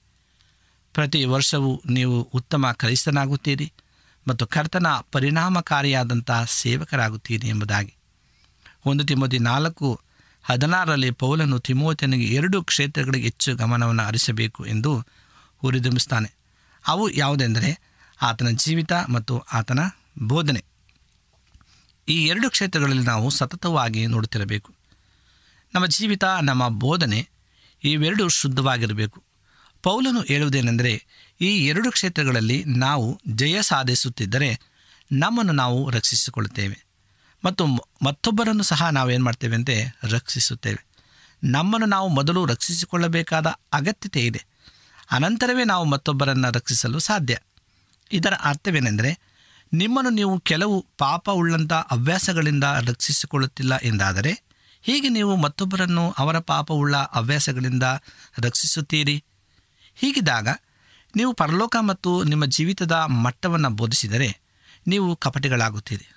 ಪ್ರತಿ 0.94 1.25
ವರ್ಷವೂ 1.25 1.82
ನೀವು 1.89 2.22
ಉತ್ತಮ 2.22 2.72
ಕ್ರೈಸ್ತನಾಗುತ್ತೀರಿ. 2.72 3.74
ಮತ್ತು 4.27 4.48
ಕರ್ತನ 4.48 4.88
ಪರಿಣಾಮಕಾರಿಯಾದಂಥ 5.12 6.32
ಸೇವಕರಾಗುತ್ತೀರಿ 6.48 7.48
ಎಂಬುದಾಗಿ. 7.48 7.94
ಒಂದು 8.86 9.05
ತಿಮೋತಿ 9.05 9.39
ನಾಲ್ಕು, 9.39 10.01
ಹದಿನಾರರಲ್ಲಿ 10.44 11.12
ಪೌಲನು 11.12 11.60
ತಿಮೋತಿಯನಿಗೆ 11.60 12.36
ಎರಡು 12.36 12.63
ಕ್ಷೇತ್ರಗಳಿಗೆ 12.63 13.24
ಹೆಚ್ಚು 13.24 13.55
ಗಮನವನ್ನು 13.55 14.03
ಹರಿಸಬೇಕು 14.03 14.65
ಎಂದು 14.65 15.05
ಹುರಿದುಂಬಿಸ್ತಾನೆ. 15.58 16.34
ಅವು 16.88 17.10
ಯಾವುದೆಂದರೆ 17.10 17.79
ಆತನ 18.22 18.48
ಜೀವಿತ 18.50 18.94
ಮತ್ತು 18.94 19.39
ಆತನ 19.39 19.79
ಬೋಧನೆ. 20.20 20.65
ಈ 22.10 22.25
ಎರಡು 22.25 22.50
ಕ್ಷೇತ್ರಗಳಲ್ಲಿ 22.50 23.03
ನಾವು 23.03 23.29
ಸತತವಾಗಿ 23.29 24.08
ನೋಡುತ್ತಿರಬೇಕು. 24.08 24.74
ನಮ್ಮ 25.74 25.86
ಜೀವಿತ, 25.86 26.24
ನಮ್ಮ 26.41 26.67
ಬೋಧನೆ 26.67 27.29
ಇವೆರಡು 27.84 28.29
ಶುದ್ಧವಾಗಿರಬೇಕು. 28.29 29.24
ಪೌಲನು 29.84 30.22
ಹೇಳುವುದೇನೆಂದರೆ 30.22 31.05
ಈ 31.42 31.68
ಎರಡು 31.68 31.92
ಕ್ಷೇತ್ರಗಳಲ್ಲಿ 31.92 32.63
ನಾವು 32.68 33.22
ಜಯ 33.27 33.62
ಸಾಧಿಸುತ್ತಿದ್ದರೆ 33.62 34.60
ನಮ್ಮನ್ನು 35.12 35.54
ನಾವು 35.54 35.89
ರಕ್ಷಿಸಿಕೊಳ್ಳುತ್ತೇವೆ. 35.89 36.86
ಮತ್ತು 37.46 37.65
ಮತ್ತೊಬ್ಬರನ್ನು 38.01 38.63
ಸಹ 38.63 38.89
ನಾವೇನು 38.89 39.25
ಮಾಡ್ತೇವೆ 39.25 39.56
ಅಂತೆ? 39.56 39.86
ರಕ್ಷಿಸುತ್ತೇವೆ. 40.04 40.86
ನಮ್ಮನ್ನು 41.44 41.88
ನಾವು 41.88 42.08
ಮೊದಲು 42.08 42.46
ರಕ್ಷಿಸಿಕೊಳ್ಳಬೇಕಾದ 42.46 43.48
ಅಗತ್ಯತೆ 43.74 44.25
ಇದೆ. 44.25 44.46
ಅನಂತರವೇ 45.12 45.63
ನಾವು 45.63 45.86
ಮತ್ತೊಬ್ಬರನ್ನು 45.86 46.51
ರಕ್ಷಿಸಲು 46.51 47.00
ಸಾಧ್ಯ. 47.00 47.38
ಇದರ 48.12 48.34
ಅರ್ಥವೇನೆಂದರೆ, 48.42 49.20
ನಿಮ್ಮನ್ನು 49.74 50.10
ನೀವು 50.10 50.39
ಕೆಲವು 50.39 50.86
ಪಾಪ 50.98 51.30
ಉಳ್ಳಂಥ 51.30 51.74
ಹವ್ಯಾಸಗಳಿಂದ 51.74 52.63
ರಕ್ಷಿಸಿಕೊಳ್ಳುತ್ತಿಲ್ಲ 52.63 53.74
ಎಂದಾದರೆ, 53.84 54.44
ಹೀಗೆ 54.82 55.10
ನೀವು 55.10 55.36
ಮತ್ತೊಬ್ಬರನ್ನು 55.36 56.12
ಅವರ 56.18 56.39
ಪಾಪವುಳ್ಳ 56.39 56.96
ಹವ್ಯಾಸಗಳಿಂದ 56.98 57.84
ರಕ್ಷಿಸುತ್ತೀರಿ? 58.38 59.24
ಹೀಗಿದ್ದಾಗ 59.96 60.48
ನೀವು 61.15 61.34
ಪರಲೋಕ 61.34 61.75
ಮತ್ತು 61.81 62.24
ನಿಮ್ಮ 62.24 62.45
ಜೀವಿತದ 62.45 62.91
ಮಟ್ಟವನ್ನು 62.91 63.69
ಬೋಧಿಸಿದರೆ 63.69 64.39
ನೀವು 64.88 65.15
ಕಪಟಿಗಳಾಗುತ್ತೀರಿ. 65.15 66.15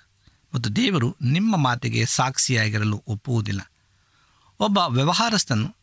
ಮತ್ತು 0.55 0.75
ದೇವರು 0.75 1.15
ನಿಮ್ಮ 1.21 1.57
ಮಾತಿಗೆ 1.57 2.05
ಸಾಕ್ಷಿಯಾಗಿರಲು 2.05 3.03
ಒಪ್ಪುವುದಿಲ್ಲ. 3.07 3.71
ಒಬ್ಬ 4.59 4.77
ವ್ಯವಹಾರಸ್ಥನು 4.77 5.75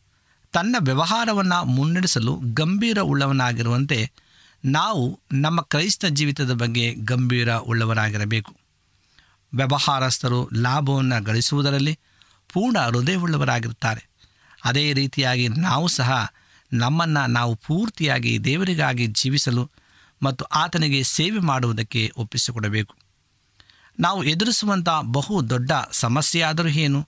ತನ್ನ 0.51 0.75
ವ್ಯವಹಾರವನ್ನು 0.79 1.65
ಮುನ್ನಡೆಸಲು 1.65 2.39
ಗಂಭೀರ 2.43 2.99
ಉಳ್ಳವನಾಗಿರುವಂತೆ 2.99 4.11
ನಾವು 4.65 5.19
ನಮ್ಮ 5.31 5.61
ಕ್ರೈಸ್ತ 5.61 6.05
ಜೀವಿತದ 6.05 6.51
ಬಗ್ಗೆ 6.51 6.93
ಗಂಭೀರ 6.93 7.55
ಉಳ್ಳವರಾಗಿರಬೇಕು 7.55 8.55
ವ್ಯವಹಾರಸ್ಥರು 9.55 10.49
ಲಾಭವನ್ನು 10.53 11.23
ಗಳಿಸುವುದರಲ್ಲಿ 11.23 11.99
ಪೂರ್ಣ 12.53 12.79
ಹೃದಯವುಳ್ಳವರಾಗಿರುತ್ತಾರೆ. 12.79 14.09
ಅದೇ 14.65 14.93
ರೀತಿಯಾಗಿ 14.93 15.47
ನಾವು 15.47 15.87
ಸಹ 15.87 16.33
ನಮ್ಮನ್ನು 16.73 17.27
ನಾವು 17.27 17.55
ಪೂರ್ತಿಯಾಗಿ 17.55 18.43
ದೇವರಿಗಾಗಿ 18.43 19.07
ಜೀವಿಸಲು 19.07 19.71
ಮತ್ತು 20.23 20.45
ಆತನಿಗೆ 20.45 21.03
ಸೇವೆ 21.03 21.39
ಮಾಡುವುದಕ್ಕೆ 21.39 22.11
ಒಪ್ಪಿಸಿಕೊಡಬೇಕು. 22.17 22.95
ನಾವು 23.99 24.23
ಎದುರಿಸುವಂಥ 24.23 24.89
ಬಹು 25.01 25.49
ದೊಡ್ಡ 25.49 25.71
ಸಮಸ್ಯೆಯಾದರೂ 25.91 26.67
ಏನು? 26.67 27.07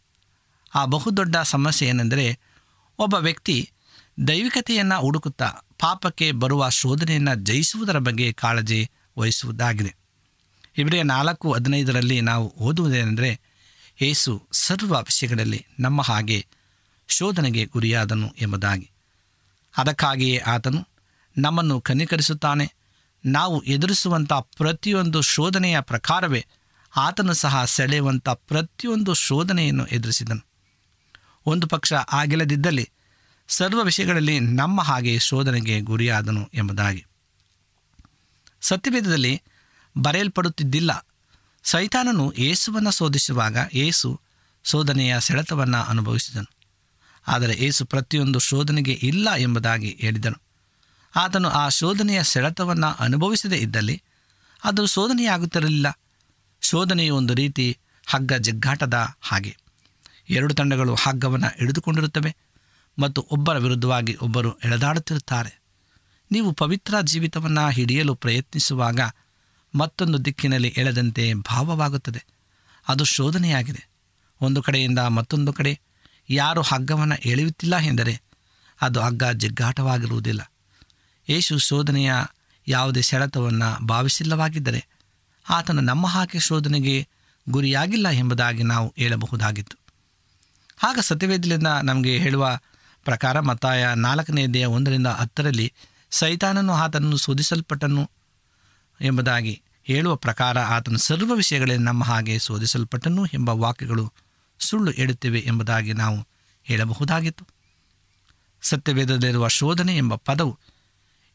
ಆ 0.76 0.86
ಬಹುದೊಡ್ಡ 0.86 1.36
ಸಮಸ್ಯೆ 1.44 1.90
ಏನೆಂದರೆ 1.90 2.40
ಒಬ್ಬ 3.00 3.14
ವ್ಯಕ್ತಿ 3.14 3.72
ದೈವಿಕತೆಯನ್ನು 4.28 5.02
ಹುಡುಕುತ್ತಾ 5.02 5.54
ಪಾಪಕ್ಕೆ 5.80 6.32
ಬರುವ 6.32 6.70
ಶೋಧನೆಯನ್ನು 6.70 7.36
ಜಯಿಸುವುದರ 7.36 7.98
ಬಗ್ಗೆ 7.98 8.34
ಕಾಳಜಿ 8.34 8.90
ವಹಿಸುವುದಾಗಿದೆ. 9.20 9.96
ಇವರೇ 10.78 11.04
ನಾಲ್ಕು 11.04 11.54
ಹದಿನೈದರಲ್ಲಿ 11.54 12.22
ನಾವು 12.22 12.54
ಓದುವುದೇನೆಂದರೆ 12.58 13.40
ಏಸು 14.02 14.48
ಸರ್ವ 14.52 14.94
ವಿಷಯಗಳಲ್ಲಿ 15.00 15.66
ನಮ್ಮ 15.80 16.02
ಹಾಗೆ 16.02 16.48
ಶೋಧನೆಗೆ 17.08 17.66
ಗುರಿಯಾದನು 17.66 18.30
ಎಂಬುದಾಗಿ. 18.42 18.92
ಅದಕ್ಕಾಗಿಯೇ 19.80 20.38
ಆತನು 20.38 20.88
ನಮ್ಮನ್ನು 21.38 21.82
ಕನಿಕರಿಸುತ್ತಾನೆ. 21.82 22.74
ನಾವು 23.26 23.62
ಎದುರಿಸುವಂಥ 23.62 24.34
ಪ್ರತಿಯೊಂದು 24.34 25.22
ಶೋಧನೆಯ 25.22 25.80
ಪ್ರಕಾರವೇ 25.80 26.46
ಆತನು 26.96 27.34
ಸಹ 27.34 27.66
ಸೆಳೆಯುವಂಥ 27.66 28.30
ಪ್ರತಿಯೊಂದು 28.30 29.14
ಶೋಧನೆಯನ್ನು 29.14 29.86
ಎದುರಿಸಿದನು. 29.86 30.46
ಒಂದು 31.46 31.68
ಪಕ್ಷ 31.68 31.94
ಆಗಿಲ್ಲದಿದ್ದಲ್ಲಿ 31.94 32.90
ಸರ್ವ 33.48 33.82
ವಿಷಯಗಳಲ್ಲಿ 33.84 34.40
ನಮ್ಮ 34.40 34.82
ಹಾಗೆ 34.82 35.20
ಶೋಧನೆಗೆ 35.20 35.82
ಗುರಿಯಾದನು 35.82 36.50
ಎಂಬುದಾಗಿ. 36.54 37.06
ಸತ್ಯವೇದದಲ್ಲಿ 38.62 39.42
ಬರೆಯಲ್ಪಡುತ್ತಿದ್ದಿಲ್ಲ. 39.98 41.08
ಸೈತಾನನು 41.64 42.34
ಏಸುವನ್ನು 42.38 42.92
ಶೋಧಿಸುವಾಗ 42.92 43.58
ಏಸು 43.74 44.22
ಶೋಧನೆಯ 44.64 45.20
ಸೆಳೆತವನ್ನು 45.20 45.78
ಅನುಭವಿಸಿದನು. 45.78 46.59
ಆದರೆ 47.28 47.54
ಏಸು 47.54 47.86
ಪ್ರತಿಯೊಂದು 47.86 48.40
ಶೋಧನೆಗೆ 48.40 48.92
ಇಲ್ಲ 48.92 49.30
ಎಂಬುದಾಗಿ 49.38 49.98
ಹೇಳಿದನು. 50.02 50.42
ಆತನು 51.16 51.50
ಆ 51.50 51.70
ಶೋಧನೆಯ 51.70 52.24
ಸೆಳೆತವನ್ನು 52.24 52.88
ಅನುಭವಿಸದೇ 52.88 53.58
ಇದ್ದಲ್ಲಿ 53.58 54.02
ಅದು 54.64 54.86
ಶೋಧನೆಯಾಗುತ್ತಿರಲಿಲ್ಲ. 54.86 56.00
ಶೋಧನೆಯು 56.62 57.16
ಒಂದು 57.16 57.34
ರೀತಿ 57.34 57.78
ಹಗ್ಗ 58.08 58.34
ಜಗ್ಗಾಟದ 58.34 59.08
ಹಾಗೆ. 59.22 59.58
ಎರಡು 60.30 60.54
ತಂಡಗಳು 60.54 60.96
ಹಗ್ಗವನ್ನು 60.96 61.48
ಹಿಡಿದುಕೊಂಡಿರುತ್ತವೆ 61.48 62.36
ಮತ್ತು 63.00 63.28
ಒಬ್ಬರ 63.32 63.58
ವಿರುದ್ಧವಾಗಿ 63.58 64.18
ಒಬ್ಬರು 64.22 64.52
ಎಳೆದಾಡುತ್ತಿರುತ್ತಾರೆ. 64.52 65.62
ನೀವು 66.32 66.52
ಪವಿತ್ರ 66.52 66.96
ಜೀವಿತವನ್ನು 67.04 67.70
ಹಿಡಿಯಲು 67.70 68.16
ಪ್ರಯತ್ನಿಸುವಾಗ 68.16 69.00
ಮತ್ತೊಂದು 69.76 70.26
ದಿಕ್ಕಿನಲ್ಲಿ 70.26 70.68
ಎಳೆದಂತೆ 70.68 71.34
ಭಾವವಾಗುತ್ತದೆ. 71.34 72.26
ಅದು 72.88 73.04
ಶೋಧನೆಯಾಗಿದೆ. 73.04 73.90
ಒಂದು 74.42 74.62
ಕಡೆಯಿಂದ 74.62 75.00
ಮತ್ತೊಂದು 75.00 75.54
ಕಡೆ 75.54 75.80
ಯಾರು 76.30 76.62
ಹಗ್ಗವನ್ನು 76.62 77.16
ಎಳೆಯುತ್ತಿಲ್ಲ 77.16 77.78
ಎಂದರೆ 77.78 78.22
ಅದು 78.82 79.00
ಹಗ್ಗ 79.00 79.24
ಜಗ್ಗಾಟವಾಗಿರುವುದಿಲ್ಲ. 79.24 80.52
ಯೇಸು 81.30 81.58
ಶೋಧನೆಯ 81.58 82.14
ಯಾವುದೇ 82.68 83.02
ಸೆಳೆತವನ್ನು 83.02 83.86
ಭಾವಿಸಿಲ್ಲವಾಗಿದ್ದರೆ 83.86 84.88
ಆತನು 85.50 85.82
ನಮ್ಮ 85.82 86.08
ಹಾಗೆ 86.08 86.40
ಶೋಧನೆಗೆ 86.40 87.08
ಗುರಿಯಾಗಿಲ್ಲ 87.50 88.10
ಎಂಬುದಾಗಿ 88.10 88.64
ನಾವು 88.64 88.94
ಹೇಳಬಹುದಾಗಿತ್ತು. 88.98 89.78
ಆಗ 90.84 91.00
ಸತ್ಯವೇದಿಲಿಂದ 91.02 91.68
ನಮಗೆ 91.84 92.18
ಹೇಳುವ 92.18 92.60
ಪ್ರಕಾರ 93.04 93.40
ಮತಾಯ 93.40 93.88
ನಾಲ್ಕನೇ 93.96 94.48
ದೇಹ 94.48 94.70
ಒಂದರಿಂದ 94.70 95.08
ಹತ್ತರಲ್ಲಿ 95.08 95.74
ಸೈತಾನನು 96.12 96.74
ಆತನನ್ನು 96.74 97.18
ಶೋಧಿಸಲ್ಪಟ್ಟನು 97.18 98.12
ಎಂಬುದಾಗಿ 99.02 99.62
ಹೇಳುವ 99.84 100.16
ಪ್ರಕಾರ 100.16 100.60
ಆತನು 100.60 100.98
ಸರ್ವ 100.98 101.32
ವಿಷಯಗಳಲ್ಲಿ 101.34 101.84
ನಮ್ಮ 101.84 102.04
ಹಾಗೆ 102.04 102.40
ಶೋಧಿಸಲ್ಪಟ್ಟನು 102.40 103.26
ಎಂಬ 103.26 103.50
ವಾಕ್ಯಗಳು 103.50 104.14
ಸುಳ್ಳು 104.60 104.92
ಹೇಳುತ್ತಿವೆ 104.92 105.40
ಎಂಬುದಾಗಿ 105.40 105.94
ನಾವು 105.94 106.28
ಹೇಳಬಹುದಾಗಿತ್ತು. 106.64 107.48
ಸತ್ಯವೇದದಲ್ಲಿರುವ 108.62 109.48
ಶೋಧನೆ 109.48 109.98
ಎಂಬ 109.98 110.16
ಪದವು 110.16 110.60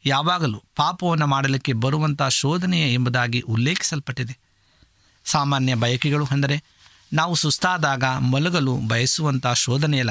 ಯಾವಾಗಲೂ 0.07 0.63
ಪಾಪವನ್ನು 0.77 1.27
ಮಾಡಲಿಕ್ಕೆ 1.27 1.73
ಬರುವಂಥ 1.73 2.23
ಶೋಧನೆಯೇ 2.23 2.95
ಎಂಬುದಾಗಿ 2.95 3.41
ಉಲ್ಲೇಖಿಸಲ್ಪಟ್ಟಿದೆ. 3.41 4.39
ಸಾಮಾನ್ಯ 5.25 5.75
ಬಯಕೆಗಳು 5.75 6.25
ಅಂದರೆ 6.25 6.63
ನಾವು 7.13 7.35
ಸುಸ್ತಾದಾಗ 7.35 8.05
ಮಲಗಲು 8.05 8.77
ಬಯಸುವಂಥ 8.77 9.47
ಶೋಧನೆಯಲ್ಲ 9.47 10.11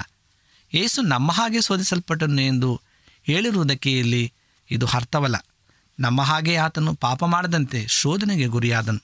ಏಸು 0.73 1.01
ನಮ್ಮ 1.01 1.31
ಹಾಗೆ 1.31 1.61
ಶೋಧಿಸಲ್ಪಟ್ಟನು 1.61 2.41
ಎಂದು 2.41 2.81
ಹೇಳಿರುವುದಕ್ಕೆ 3.23 3.99
ಇಲ್ಲಿ 3.99 4.33
ಇದು 4.71 4.85
ಅರ್ಥವಲ್ಲ. 4.85 5.35
ನಮ್ಮ 5.99 6.21
ಹಾಗೆ 6.21 6.55
ಆತನು 6.55 6.93
ಪಾಪ 6.93 7.23
ಮಾಡದಂತೆ 7.23 7.87
ಶೋಧನೆಗೆ 7.87 8.45
ಗುರಿಯಾದನು. 8.45 8.99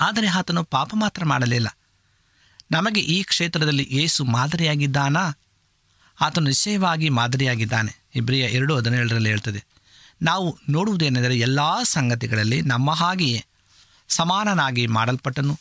ಆದರೆ 0.00 0.28
ಆತನು 0.28 0.64
ಪಾಪ 0.64 0.90
ಮಾತ್ರ 0.94 1.24
ಮಾಡಲಿಲ್ಲ. 1.24 1.78
ನಮಗೆ 2.70 3.00
ಈ 3.00 3.22
ಕ್ಷೇತ್ರದಲ್ಲಿ 3.22 3.82
ಏಸು 3.90 4.24
ಮಾದರಿಯಾಗಿದ್ದಾನಾ? 4.24 5.24
ಆತನು 6.20 6.46
ನಿಶ್ಚಯವಾಗಿ 6.46 7.08
ಮಾದರಿಯಾಗಿದ್ದಾನೆ. 7.08 7.92
ಇಬ್ರಿಯ 8.14 8.44
ಎರಡು 8.44 8.76
ಹದಿನೇಳರಲ್ಲಿ 8.76 9.28
ಹೇಳ್ತದೆ, 9.28 9.60
ನಾವು 10.22 10.58
ನೋಡುವುದೇನೆಂದರೆ 10.68 11.38
ಎಲ್ಲ 11.38 11.60
ಸಂಗತಿಗಳಲ್ಲಿ 11.82 12.62
ನಮ್ಮ 12.62 12.90
ಹಾಗೆಯೇ. 12.90 13.44
ಸಮಾನನಾಗಿ 14.08 14.86
ಮಾಡಲ್ಪಟ್ಟನು. 14.86 15.54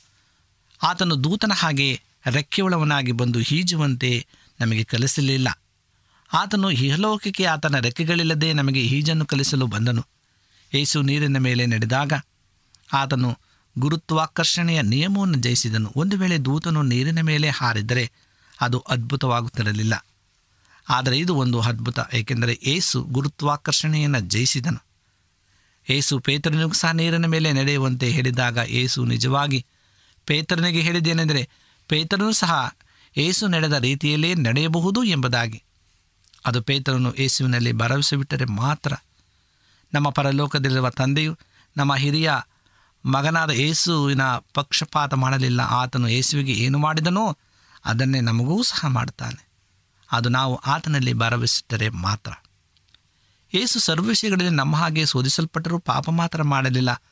ಆತನು 0.83 1.23
ದೂತನ 1.23 1.51
ಹಾಗೆ 1.55 2.01
ರೆಕ್ಕೆಯೊಳವನಾಗಿ 2.25 3.11
ಬಂದು 3.11 3.39
ಈಜುವಂತೆ 3.39 4.27
ನಮಗೆ 4.59 4.83
ಕಲಿಸಲಿಲ್ಲ. 4.83 5.49
ಆತನು 6.33 6.71
ಇಹಲೋಕಕ್ಕೆ 6.71 7.43
ಆತನ 7.45 7.79
ರೆಕ್ಕೆಗಳಿಲ್ಲದೆ 7.79 8.53
ನಮಗೆ 8.53 8.81
ಈಜನ್ನು 8.81 9.25
ಕಲಿಸಲು 9.25 9.67
ಬಂದನು. 9.67 10.03
ಏಸು 10.73 11.01
ನೀರಿನ 11.01 11.37
ಮೇಲೆ 11.37 11.65
ನಡೆದಾಗ 11.65 12.13
ಆತನು 12.93 13.29
ಗುರುತ್ವಾಕರ್ಷಣೆಯ 13.79 14.81
ನಿಯಮವನ್ನು 14.81 15.37
ಜಯಿಸಿದನು. 15.37 15.93
ಒಂದು 15.95 16.17
ವೇಳೆ 16.17 16.37
ದೂತನು 16.37 16.83
ನೀರಿನ 16.83 17.21
ಮೇಲೆ 17.21 17.49
ಹಾರಿದರೆ 17.49 18.11
ಅದು 18.61 18.79
ಅದ್ಭುತವಾಗುತ್ತಿರಲಿಲ್ಲ. 18.79 20.05
ಆದರೆ 20.89 21.17
ಇದು 21.17 21.35
ಒಂದು 21.35 21.61
ಅದ್ಭುತ, 21.61 21.99
ಏಕೆಂದರೆ 22.13 22.59
ಏಸು 22.63 23.01
ಗುರುತ್ವಾಕರ್ಷಣೆಯನ್ನು 23.01 24.19
ಜಯಿಸಿದನು. 24.19 24.83
ಏಸು 25.89 26.19
ಪೇತ್ರನಿಗೂ 26.19 26.73
ಸಹ 26.73 26.91
ನೀರಿನ 26.91 27.25
ಮೇಲೆ 27.25 27.53
ನಡೆಯುವಂತೆ 27.53 28.09
ಹೇಳಿದಾಗ 28.09 28.57
ಏಸು 28.67 29.05
ನಿಜವಾಗಿ 29.05 29.65
ಪೇತ್ರನಿಗೆ 30.25 30.81
ಹೇಳಿದ್ದೇನೆಂದರೆ, 30.81 31.49
ಪೇತ್ರನೂ 31.87 32.31
ಸಹ 32.31 32.75
ಏಸು 33.17 33.47
ನಡೆದ 33.47 33.73
ರೀತಿಯಲ್ಲೇ 33.73 34.35
ನಡೆಯಬಹುದು 34.35 35.03
ಎಂಬುದಾಗಿ. 35.03 35.63
ಅದು 36.45 36.61
ಪೇತ್ರನು 36.61 37.13
ಏಸುವಿನಲ್ಲಿ 37.13 37.71
ಭರವಸೆ 37.71 38.15
ಬಿಟ್ಟರೆ 38.15 38.45
ಮಾತ್ರ 38.45 38.93
ನಮ್ಮ 39.93 40.09
ಪರಲೋಕದಲ್ಲಿರುವ 40.09 40.89
ತಂದೆಯು, 40.89 41.37
ನಮ್ಮ 41.77 41.95
ಹಿರಿಯ 41.95 42.31
ಮಗನಾದ 43.05 43.49
ಯೇಸುವಿನ 43.49 44.21
ಪಕ್ಷಪಾತ 44.53 45.13
ಮಾಡಲಿಲ್ಲ. 45.13 45.61
ಆತನು 45.61 46.09
ಯೇಸುವಿಗೆ 46.09 46.51
ಏನು 46.51 46.77
ಮಾಡಿದನೋ 46.77 47.37
ಅದನ್ನೇ 47.85 48.21
ನಮಗೂ 48.21 48.63
ಸಹ 48.63 48.85
ಮಾಡುತ್ತಾನೆ 48.87 49.49
ಅದು 50.11 50.29
ನಾವು 50.29 50.55
ಆತನಲ್ಲಿ 50.55 51.13
ಭಾರವಿಸಿದರೆ 51.13 51.89
ಮಾತ್ರ. 51.89 52.31
ಏಸು 53.53 53.79
ಸರ್ವ 53.79 54.03
ವಿಷಯಗಳಲ್ಲಿ 54.03 54.55
ನಮ್ಮ 54.55 54.75
ಹಾಗೆ 54.75 55.05
ಶೋಧಿಸಲ್ಪಟ್ಟರೂ 55.05 55.79
ಪಾಪ 55.79 56.09
ಮಾತ್ರ 56.09 56.43
ಮಾಡಲಿಲ್ಲ. 56.43 57.03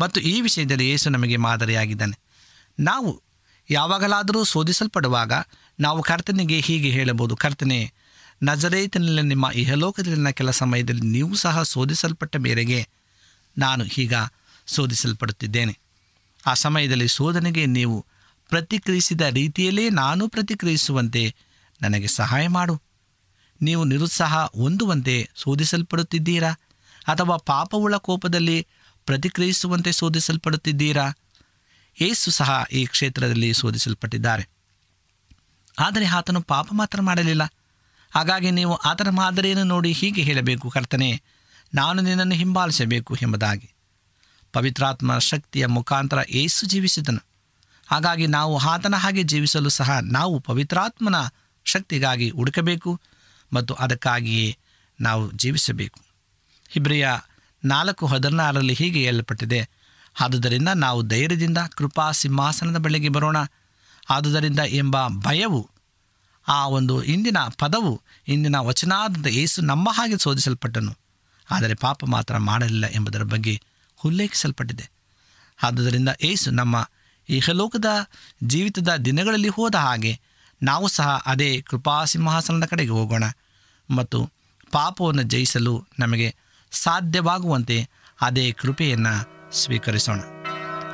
ಮತ್ತು 0.00 0.20
ಈ 0.20 0.40
ವಿಷಯದಲ್ಲಿ 0.40 0.90
ಏಸು 0.90 1.10
ನಮಗೆ 1.10 1.36
ಮಾದರಿಯಾಗಿದ್ದಾನೆ. 1.36 2.18
ನಾವು 2.80 3.22
ಯಾವಾಗಲಾದರೂ 3.70 4.44
ಶೋಧಿಸಲ್ಪಡುವಾಗ 4.44 5.32
ನಾವು 5.80 6.02
ಕರ್ತನಿಗೆ 6.02 6.60
ಹೀಗೆ 6.60 6.90
ಹೇಳಬಹುದು, 6.90 7.36
ಕರ್ತನೆ, 7.36 7.92
ನಜರೇತಿನಲ್ಲಿ 8.42 9.22
ನಿಮ್ಮ 9.22 9.46
ಇಹಲೋಕದಲ್ಲಿನ 9.54 10.28
ಕೆಲ 10.28 10.50
ಸಮಯದಲ್ಲಿ 10.50 11.02
ನೀವು 11.02 11.34
ಸಹ 11.34 11.62
ಶೋಧಿಸಲ್ಪಟ್ಟ 11.62 12.36
ಮೇರೆಗೆ 12.36 12.88
ನಾನು 13.58 13.84
ಈಗ 13.84 14.14
ಶೋಧಿಸಲ್ಪಡುತ್ತಿದ್ದೇನೆ. 14.66 15.78
ಆ 16.46 16.54
ಸಮಯದಲ್ಲಿ 16.54 17.08
ಶೋಧನೆಗೆ 17.08 17.66
ನೀವು 17.66 18.06
ಪ್ರತಿಕ್ರಿಯಿಸಿದ 18.48 19.20
ರೀತಿಯಲ್ಲೇ 19.20 19.90
ನಾನು 19.90 20.28
ಪ್ರತಿಕ್ರಿಯಿಸುವಂತೆ 20.28 21.34
ನನಗೆ 21.82 22.06
ಸಹಾಯ 22.06 22.48
ಮಾಡು. 22.48 22.82
ನೀವು 23.62 23.84
ನಿರುತ್ಸಾಹ 23.84 24.44
ಹೊಂದುವಂತೆ 24.44 25.30
ಶೋಧಿಸಲ್ಪಡುತ್ತಿದ್ದೀರಾ? 25.36 26.52
ಅಥವಾ 27.08 27.36
ಪಾಪವುಳ 27.36 27.96
ಕೋಪದಲ್ಲಿ 27.96 28.66
ಪ್ರತಿಕ್ರಿಯಿಸುವಂತೆ 29.06 29.92
ಶೋಧಿಸಲ್ಪಡುತ್ತಿದ್ದೀರಾ? 29.92 31.12
ಏಸು 32.00 32.30
ಸಹ 32.30 32.64
ಈ 32.72 32.86
ಕ್ಷೇತ್ರದಲ್ಲಿ 32.86 33.52
ಶೋಧಿಸಲ್ಪಟ್ಟಿದ್ದಾರೆ. 33.52 34.48
ಆದರೆ 35.78 36.06
ಆತನು 36.06 36.42
ಪಾಪ 36.42 36.68
ಮಾತ್ರ 36.72 37.00
ಮಾಡಲಿಲ್ಲ. 37.00 37.42
ಹಾಗಾಗಿ 38.10 38.50
ನೀವು 38.50 38.74
ಆತನ 38.74 39.08
ಮಾದರಿಯನ್ನು 39.08 39.64
ನೋಡಿ 39.64 39.92
ಹೀಗೆ 39.92 40.22
ಹೇಳಬೇಕು, 40.22 40.70
ಕರ್ತನೆ, 40.70 41.22
ನಾನು 41.74 42.02
ನಿನ್ನನ್ನು 42.02 42.34
ಹಿಂಬಾಲಿಸಬೇಕು 42.34 43.16
ಎಂಬುದಾಗಿ. 43.22 43.74
ಪವಿತ್ರಾತ್ಮ 44.52 45.18
ಶಕ್ತಿಯ 45.18 45.66
ಮುಖಾಂತರ 45.66 46.18
ಏಸು 46.28 46.66
ಜೀವಿಸಿದನು. 46.66 47.24
ಹಾಗಾಗಿ 47.90 48.26
ನಾವು 48.26 48.58
ಆತನ 48.58 48.94
ಹಾಗೆ 48.96 49.22
ಜೀವಿಸಲು 49.22 49.68
ಸಹ 49.68 49.98
ನಾವು 50.02 50.40
ಪವಿತ್ರಾತ್ಮನ 50.40 51.14
ಶಕ್ತಿಗಾಗಿ 51.64 52.30
ಹುಡುಕಬೇಕು 52.30 53.00
ಮತ್ತು 53.52 53.74
ಅದಕ್ಕಾಗಿಯೇ 53.74 54.58
ನಾವು 55.00 55.32
ಜೀವಿಸಬೇಕು. 55.32 56.00
ಹಿಬ್ರಿಯ 56.68 57.08
ನಾಲ್ಕು 57.64 58.06
ಹದಿನಾರರಲ್ಲಿ 58.06 58.74
ಹೀಗೆ 58.74 59.04
ಹೇಳಲ್ಪಟ್ಟಿದೆ. 59.04 59.68
ಆದುದರಿಂದ 60.20 60.68
ನಾವು 60.68 61.02
ಧೈರ್ಯದಿಂದ 61.02 61.58
ಕೃಪಾ 61.58 62.10
ಸಿಂಹಾಸನದ 62.10 62.76
ಬಳಿಗೆ 62.76 63.08
ಬರೋಣ. 63.08 63.36
ಆದುದರಿಂದ 64.10 64.58
ಎಂಬ 64.58 65.08
ಭಯವು 65.08 65.70
ಆ 66.48 66.68
ಒಂದು 66.68 67.02
ಇಂದಿನ 67.02 67.36
ಪದವು, 67.58 68.02
ಇಂದಿನ 68.28 68.56
ವಚನಾದಂಥ 68.56 69.26
ಏಸು 69.26 69.62
ನಮ್ಮ 69.62 69.88
ಹಾಗೆ 69.90 70.18
ಶೋಧಿಸಲ್ಪಟ್ಟನು. 70.18 70.96
ಆದರೆ 71.50 71.74
ಪಾಪ 71.74 72.04
ಮಾತ್ರ 72.04 72.36
ಮಾಡಲಿಲ್ಲ 72.36 72.86
ಎಂಬುದರ 72.86 73.22
ಬಗ್ಗೆ 73.22 73.62
ಉಲ್ಲೇಖಿಸಲ್ಪಟ್ಟಿದೆ. 74.04 74.90
ಆದುದರಿಂದ 75.62 76.08
ಏಸು 76.22 76.50
ನಮ್ಮ 76.50 76.88
ಇಹಲೋಕದ 77.28 77.86
ಜೀವಿತದ 78.44 78.96
ದಿನಗಳಲ್ಲಿ 78.96 79.48
ಹೋದ 79.48 79.74
ಹಾಗೆ 79.74 80.20
ನಾವು 80.62 80.88
ಸಹ 80.88 81.22
ಅದೇ 81.26 81.60
ಕೃಪಾಸಿಂಹಾಸನದ 81.60 82.66
ಕಡೆಗೆ 82.66 82.90
ಹೋಗೋಣ 82.90 83.24
ಮತ್ತು 83.90 84.30
ಪಾಪವನ್ನು 84.72 85.22
ಜಯಿಸಲು 85.22 85.86
ನಮಗೆ 85.98 86.34
ಸಾಧ್ಯವಾಗುವಂತೆ 86.70 87.88
ಅದೇ 88.20 88.52
ಕೃಪೆಯನ್ನು 88.52 89.40
ಸ್ವೀಕರಿಸೋಣ. 89.52 90.20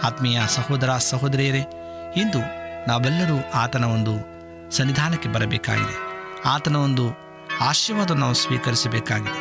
ಆತ್ಮೀಯ 0.02 0.40
ಸಹೋದರ 0.48 0.96
ಸಹೋದರಿಯರೇ, 0.96 1.60
ಇಂದು 2.16 2.38
ನಾವೆಲ್ಲರೂ 2.88 3.50
ಆತನ 3.50 3.84
ಒಂದು 3.84 4.36
ಸನ್ನಿಧಾನಕ್ಕೆ 4.70 5.28
ಬರಬೇಕಾಗಿದೆ. 5.28 5.96
ಆತನ 6.42 6.76
ಒಂದು 6.76 7.04
ಆಶೀರ್ವಾದವನ್ನು 7.60 8.24
ನಾವು 8.24 8.34
ಸ್ವೀಕರಿಸಬೇಕಾಗಿದೆ. 8.34 9.38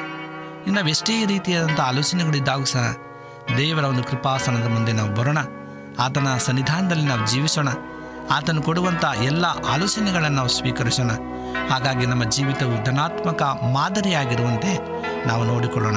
ಇನ್ನು 0.67 0.73
ನಾವೆಷ್ಟೇ 0.73 1.25
ರೀತಿಯಾದಂಥ 1.25 1.79
ಆಲೋಚನೆಗಳಿದ್ದಾಗೂ 1.79 2.65
ಸಹ 2.65 2.97
ದೇವರ 3.57 3.83
ಒಂದು 3.83 4.03
ಕೃಪಾಸನದ 4.03 4.67
ಮುಂದೆ 4.67 4.91
ನಾವು 4.91 5.15
ಬರೋಣ. 5.15 5.37
ಆತನ 5.99 6.37
ಸನ್ನಿಧಾನದಲ್ಲಿ 6.37 7.05
ನಾವು 7.05 7.27
ಜೀವಿಸೋಣ. 7.27 7.67
ಆತನು 8.31 8.61
ಕೊಡುವಂಥ 8.61 9.05
ಎಲ್ಲ 9.23 9.45
ಆಲೋಚನೆಗಳನ್ನು 9.45 10.35
ನಾವು 10.35 10.47
ಸ್ವೀಕರಿಸೋಣ. 10.47 11.11
ಹಾಗಾಗಿ 11.69 12.05
ನಮ್ಮ 12.05 12.23
ಜೀವಿತವು 12.23 12.83
ಧನಾತ್ಮಕ 12.83 13.41
ಮಾದರಿಯಾಗಿರುವಂತೆ 13.43 14.79
ನಾವು 15.27 15.43
ನೋಡಿಕೊಳ್ಳೋಣ. 15.43 15.95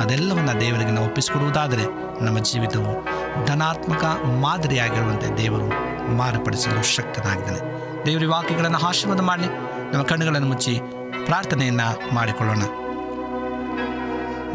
ಅದೆಲ್ಲವನ್ನು 0.00 0.60
ದೇವರಿಗೆ 0.60 0.90
ನಾವು 0.90 1.06
ಒಪ್ಪಿಸಿಕೊಡುವುದಾದರೆ 1.06 1.84
ನಮ್ಮ 2.24 2.38
ಜೀವಿತವು 2.38 3.06
ಧನಾತ್ಮಕ 3.46 4.04
ಮಾದರಿಯಾಗಿರುವಂತೆ 4.40 5.36
ದೇವರು 5.36 5.68
ಮಾರ್ಪಡಿಸಲು 6.16 6.82
ಶಕ್ತನಾಗಿದ್ದಾನೆ. 6.82 7.60
ದೇವರ 8.06 8.22
ವಾಕ್ಯಗಳನ್ನು 8.28 8.78
ಆಶೀರ್ವಾದ 8.78 9.20
ಮಾಡಿ, 9.20 9.46
ನಮ್ಮ 9.92 10.02
ಕಣ್ಣುಗಳನ್ನು 10.02 10.48
ಮುಚ್ಚಿ 10.48 10.80
ಪ್ರಾರ್ಥನೆಯನ್ನು 11.24 12.14
ಮಾಡಿಕೊಳ್ಳೋಣ. 12.14 12.62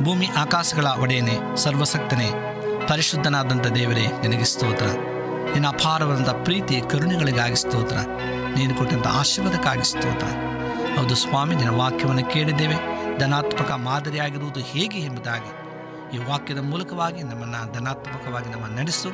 ಭೂಮಿ 0.03 0.27
ಆಕಾಶಗಳ 0.27 0.87
ಒಡೆಯನೆ 0.87 1.57
ಸರ್ವಸಕ್ತನೇ 1.57 2.31
ಪರಿಶುದ್ಧನಾದಂಥ 2.89 3.67
ದೇವರೇ, 3.67 4.07
ನಿನಗೆ 4.07 4.43
ಸ್ತೋತ್ರ. 4.43 4.85
ನಿನ್ನ 5.51 5.67
ಅಪಾರವಾದಂಥ 5.67 6.29
ಪ್ರೀತಿ, 6.29 6.81
ಕರುಣೆಗಳಿಗಾಗಿ 6.91 7.55
ಸ್ತೋತ್ರ. 7.55 7.97
ನೀನು 8.55 8.75
ಕೊಟ್ಟಂಥ 8.75 9.07
ಆಶೀರ್ವಾದಕ್ಕಾಗಿ 9.07 9.83
ಸ್ತೋತ್ರ. 9.83 10.25
ಹೌದು 10.99 11.15
ಸ್ವಾಮಿ, 11.15 11.55
ನಿನ್ನ 11.55 11.69
ವಾಕ್ಯವನ್ನು 11.69 12.25
ಕೇಳಿದ್ದೇವೆ. 12.25 12.75
ಧನಾತ್ಮಕ 13.17 13.71
ಮಾದರಿಯಾಗಿರುವುದು 13.71 14.59
ಹೇಗೆ 14.59 14.99
ಎಂಬುದಾಗಿ. 14.99 15.51
ಈ 16.17 16.19
ವಾಕ್ಯದ 16.29 16.57
ಮೂಲಕವಾಗಿ 16.57 17.23
ನಮ್ಮನ್ನು 17.23 17.73
ಧನಾತ್ಮಕವಾಗಿ 17.73 18.49
ನಮ್ಮನ್ನು 18.49 18.77
ನಡೆಸು, 18.77 19.09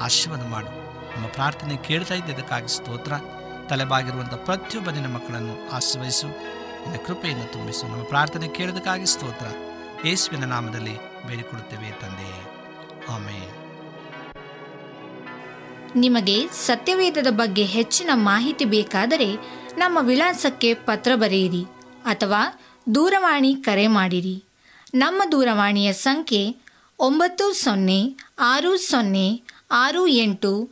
ಆಶೀರ್ವಾದ 0.00 0.48
ಮಾಡು. 0.48 0.68
ನಮ್ಮ 1.16 1.26
ಪ್ರಾರ್ಥನೆ 1.26 1.76
ಕೇಳ್ತಾ 1.76 2.14
ಇದ್ದಕ್ಕಾಗಿ 2.14 2.68
ಸ್ತೋತ್ರ. 2.68 3.12
ತಲೆಬಾಗಿರುವಂಥ 3.68 4.34
ಪ್ರತಿಯೊಬ್ಬ 4.34 4.90
ನಿನ್ನ 4.90 5.14
ಮಕ್ಕಳನ್ನು 5.14 5.70
ಆಶೀರ್ವದಿಸು. 5.72 6.26
ನಿನ್ನ 6.26 6.96
ಕೃಪೆಯನ್ನು 7.06 7.52
ತುಂಬಿಸು. 7.52 7.86
ನಮ್ಮ 7.86 8.02
ಪ್ರಾರ್ಥನೆ 8.02 8.48
ಕೇಳೋದಕ್ಕಾಗಿ 8.48 9.06
ಸ್ತೋತ್ರ. 9.06 9.46
ಯೇಸುವಿನ 10.04 10.44
ನಾಮದಲ್ಲಿ 10.44 10.94
ಬೇಡಿಕೊಳ್ಳುತ್ತೇವೆ 11.26 12.00
ತಂದೆ. 12.00 12.30
ಆಮೇಲೆ 13.12 13.48
ನಿಮಗೆ 15.96 16.48
ಸತ್ಯವೇದದ 16.48 17.26
ಬಗ್ಗೆ 17.30 17.64
ಹೆಚ್ಚಿನ 17.64 18.10
ಮಾಹಿತಿ 18.14 18.64
ಬೇಕಾದರೆ 18.64 19.36
ನಮ್ಮ 19.78 19.98
ವಿಳಾಸಕ್ಕೆ 20.00 20.74
ಪತ್ರ 20.74 21.12
ಬರೆಯಿರಿ 21.14 21.64
ಅಥವಾ 22.04 22.42
ದೂರವಾಣಿ 22.94 23.54
ಕರೆ 23.54 23.86
ಮಾಡಿರಿ. 23.86 24.44
ನಮ್ಮ 24.94 25.22
ದೂರವಾಣಿಯ 25.32 25.92
ಸಂಖ್ಯೆ 25.92 26.56
ಒಂಬತ್ತು 26.98 27.52
ಸೊನ್ನೆ 27.52 28.16
ಆರು 28.38 28.76
ಸೊನ್ನೆ 28.76 29.42
ಆರು 29.70 30.06
ಎಂಟು 30.06 30.70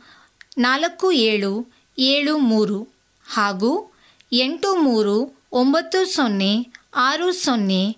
ನಾಲ್ಕು 0.57 1.11
ಏಳು 1.11 1.67
ಏಳು 1.99 2.37
ಮೂರು 2.37 2.87
ಹಾಗೂ 3.27 3.93
ಎಂಟು 4.31 4.75
ಮೂರು 4.75 5.39
ಒಂಬತ್ತು 5.51 6.15
ಸೊನ್ನೆ 6.15 6.67
ಆರು 6.95 7.31
ಸೊನ್ನೆ 7.31 7.97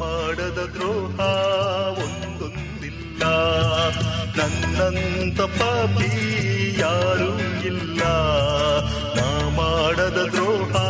ಮಾಡದ 0.00 0.70
ದ್ರೋಹ 0.74 1.20
ಒಂದೊಂದಿಲ್ಲ. 2.04 3.22
ನನ್ನಂತ 4.38 5.40
ಪಾಪಿ 5.40 6.10
ಯಾರೂ 6.80 7.62
ಇಲ್ಲ. 7.66 8.02
ನಾ 9.16 9.48
ಮಾಡದ 9.48 10.28
ದ್ರೋಹ 10.32 10.89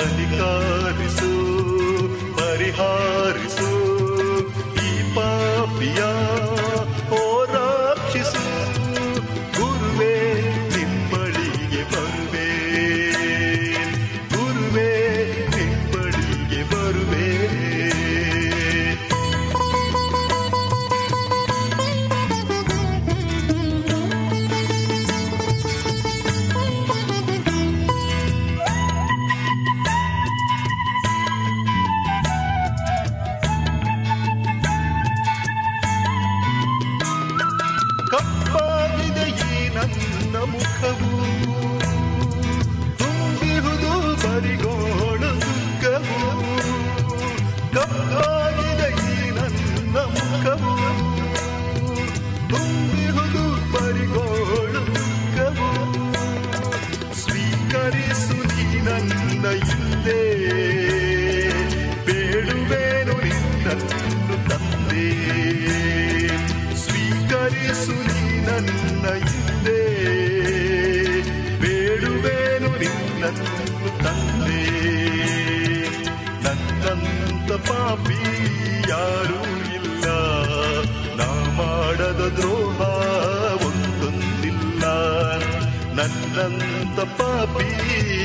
Bendita. 0.00 0.69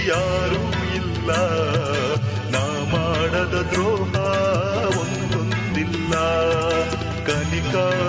ಯಾರೂ 0.08 0.94
ಇಲ್ಲ. 0.96 1.32
ನಾ 2.50 2.84
ಮಾಡದ 2.92 3.68
ದ್ರೋಹ 3.72 4.16
ಒಂದೊಂದಿಲ್ಲ. 5.00 6.14
ಕನಿಕಾರಿಸು 7.26 8.05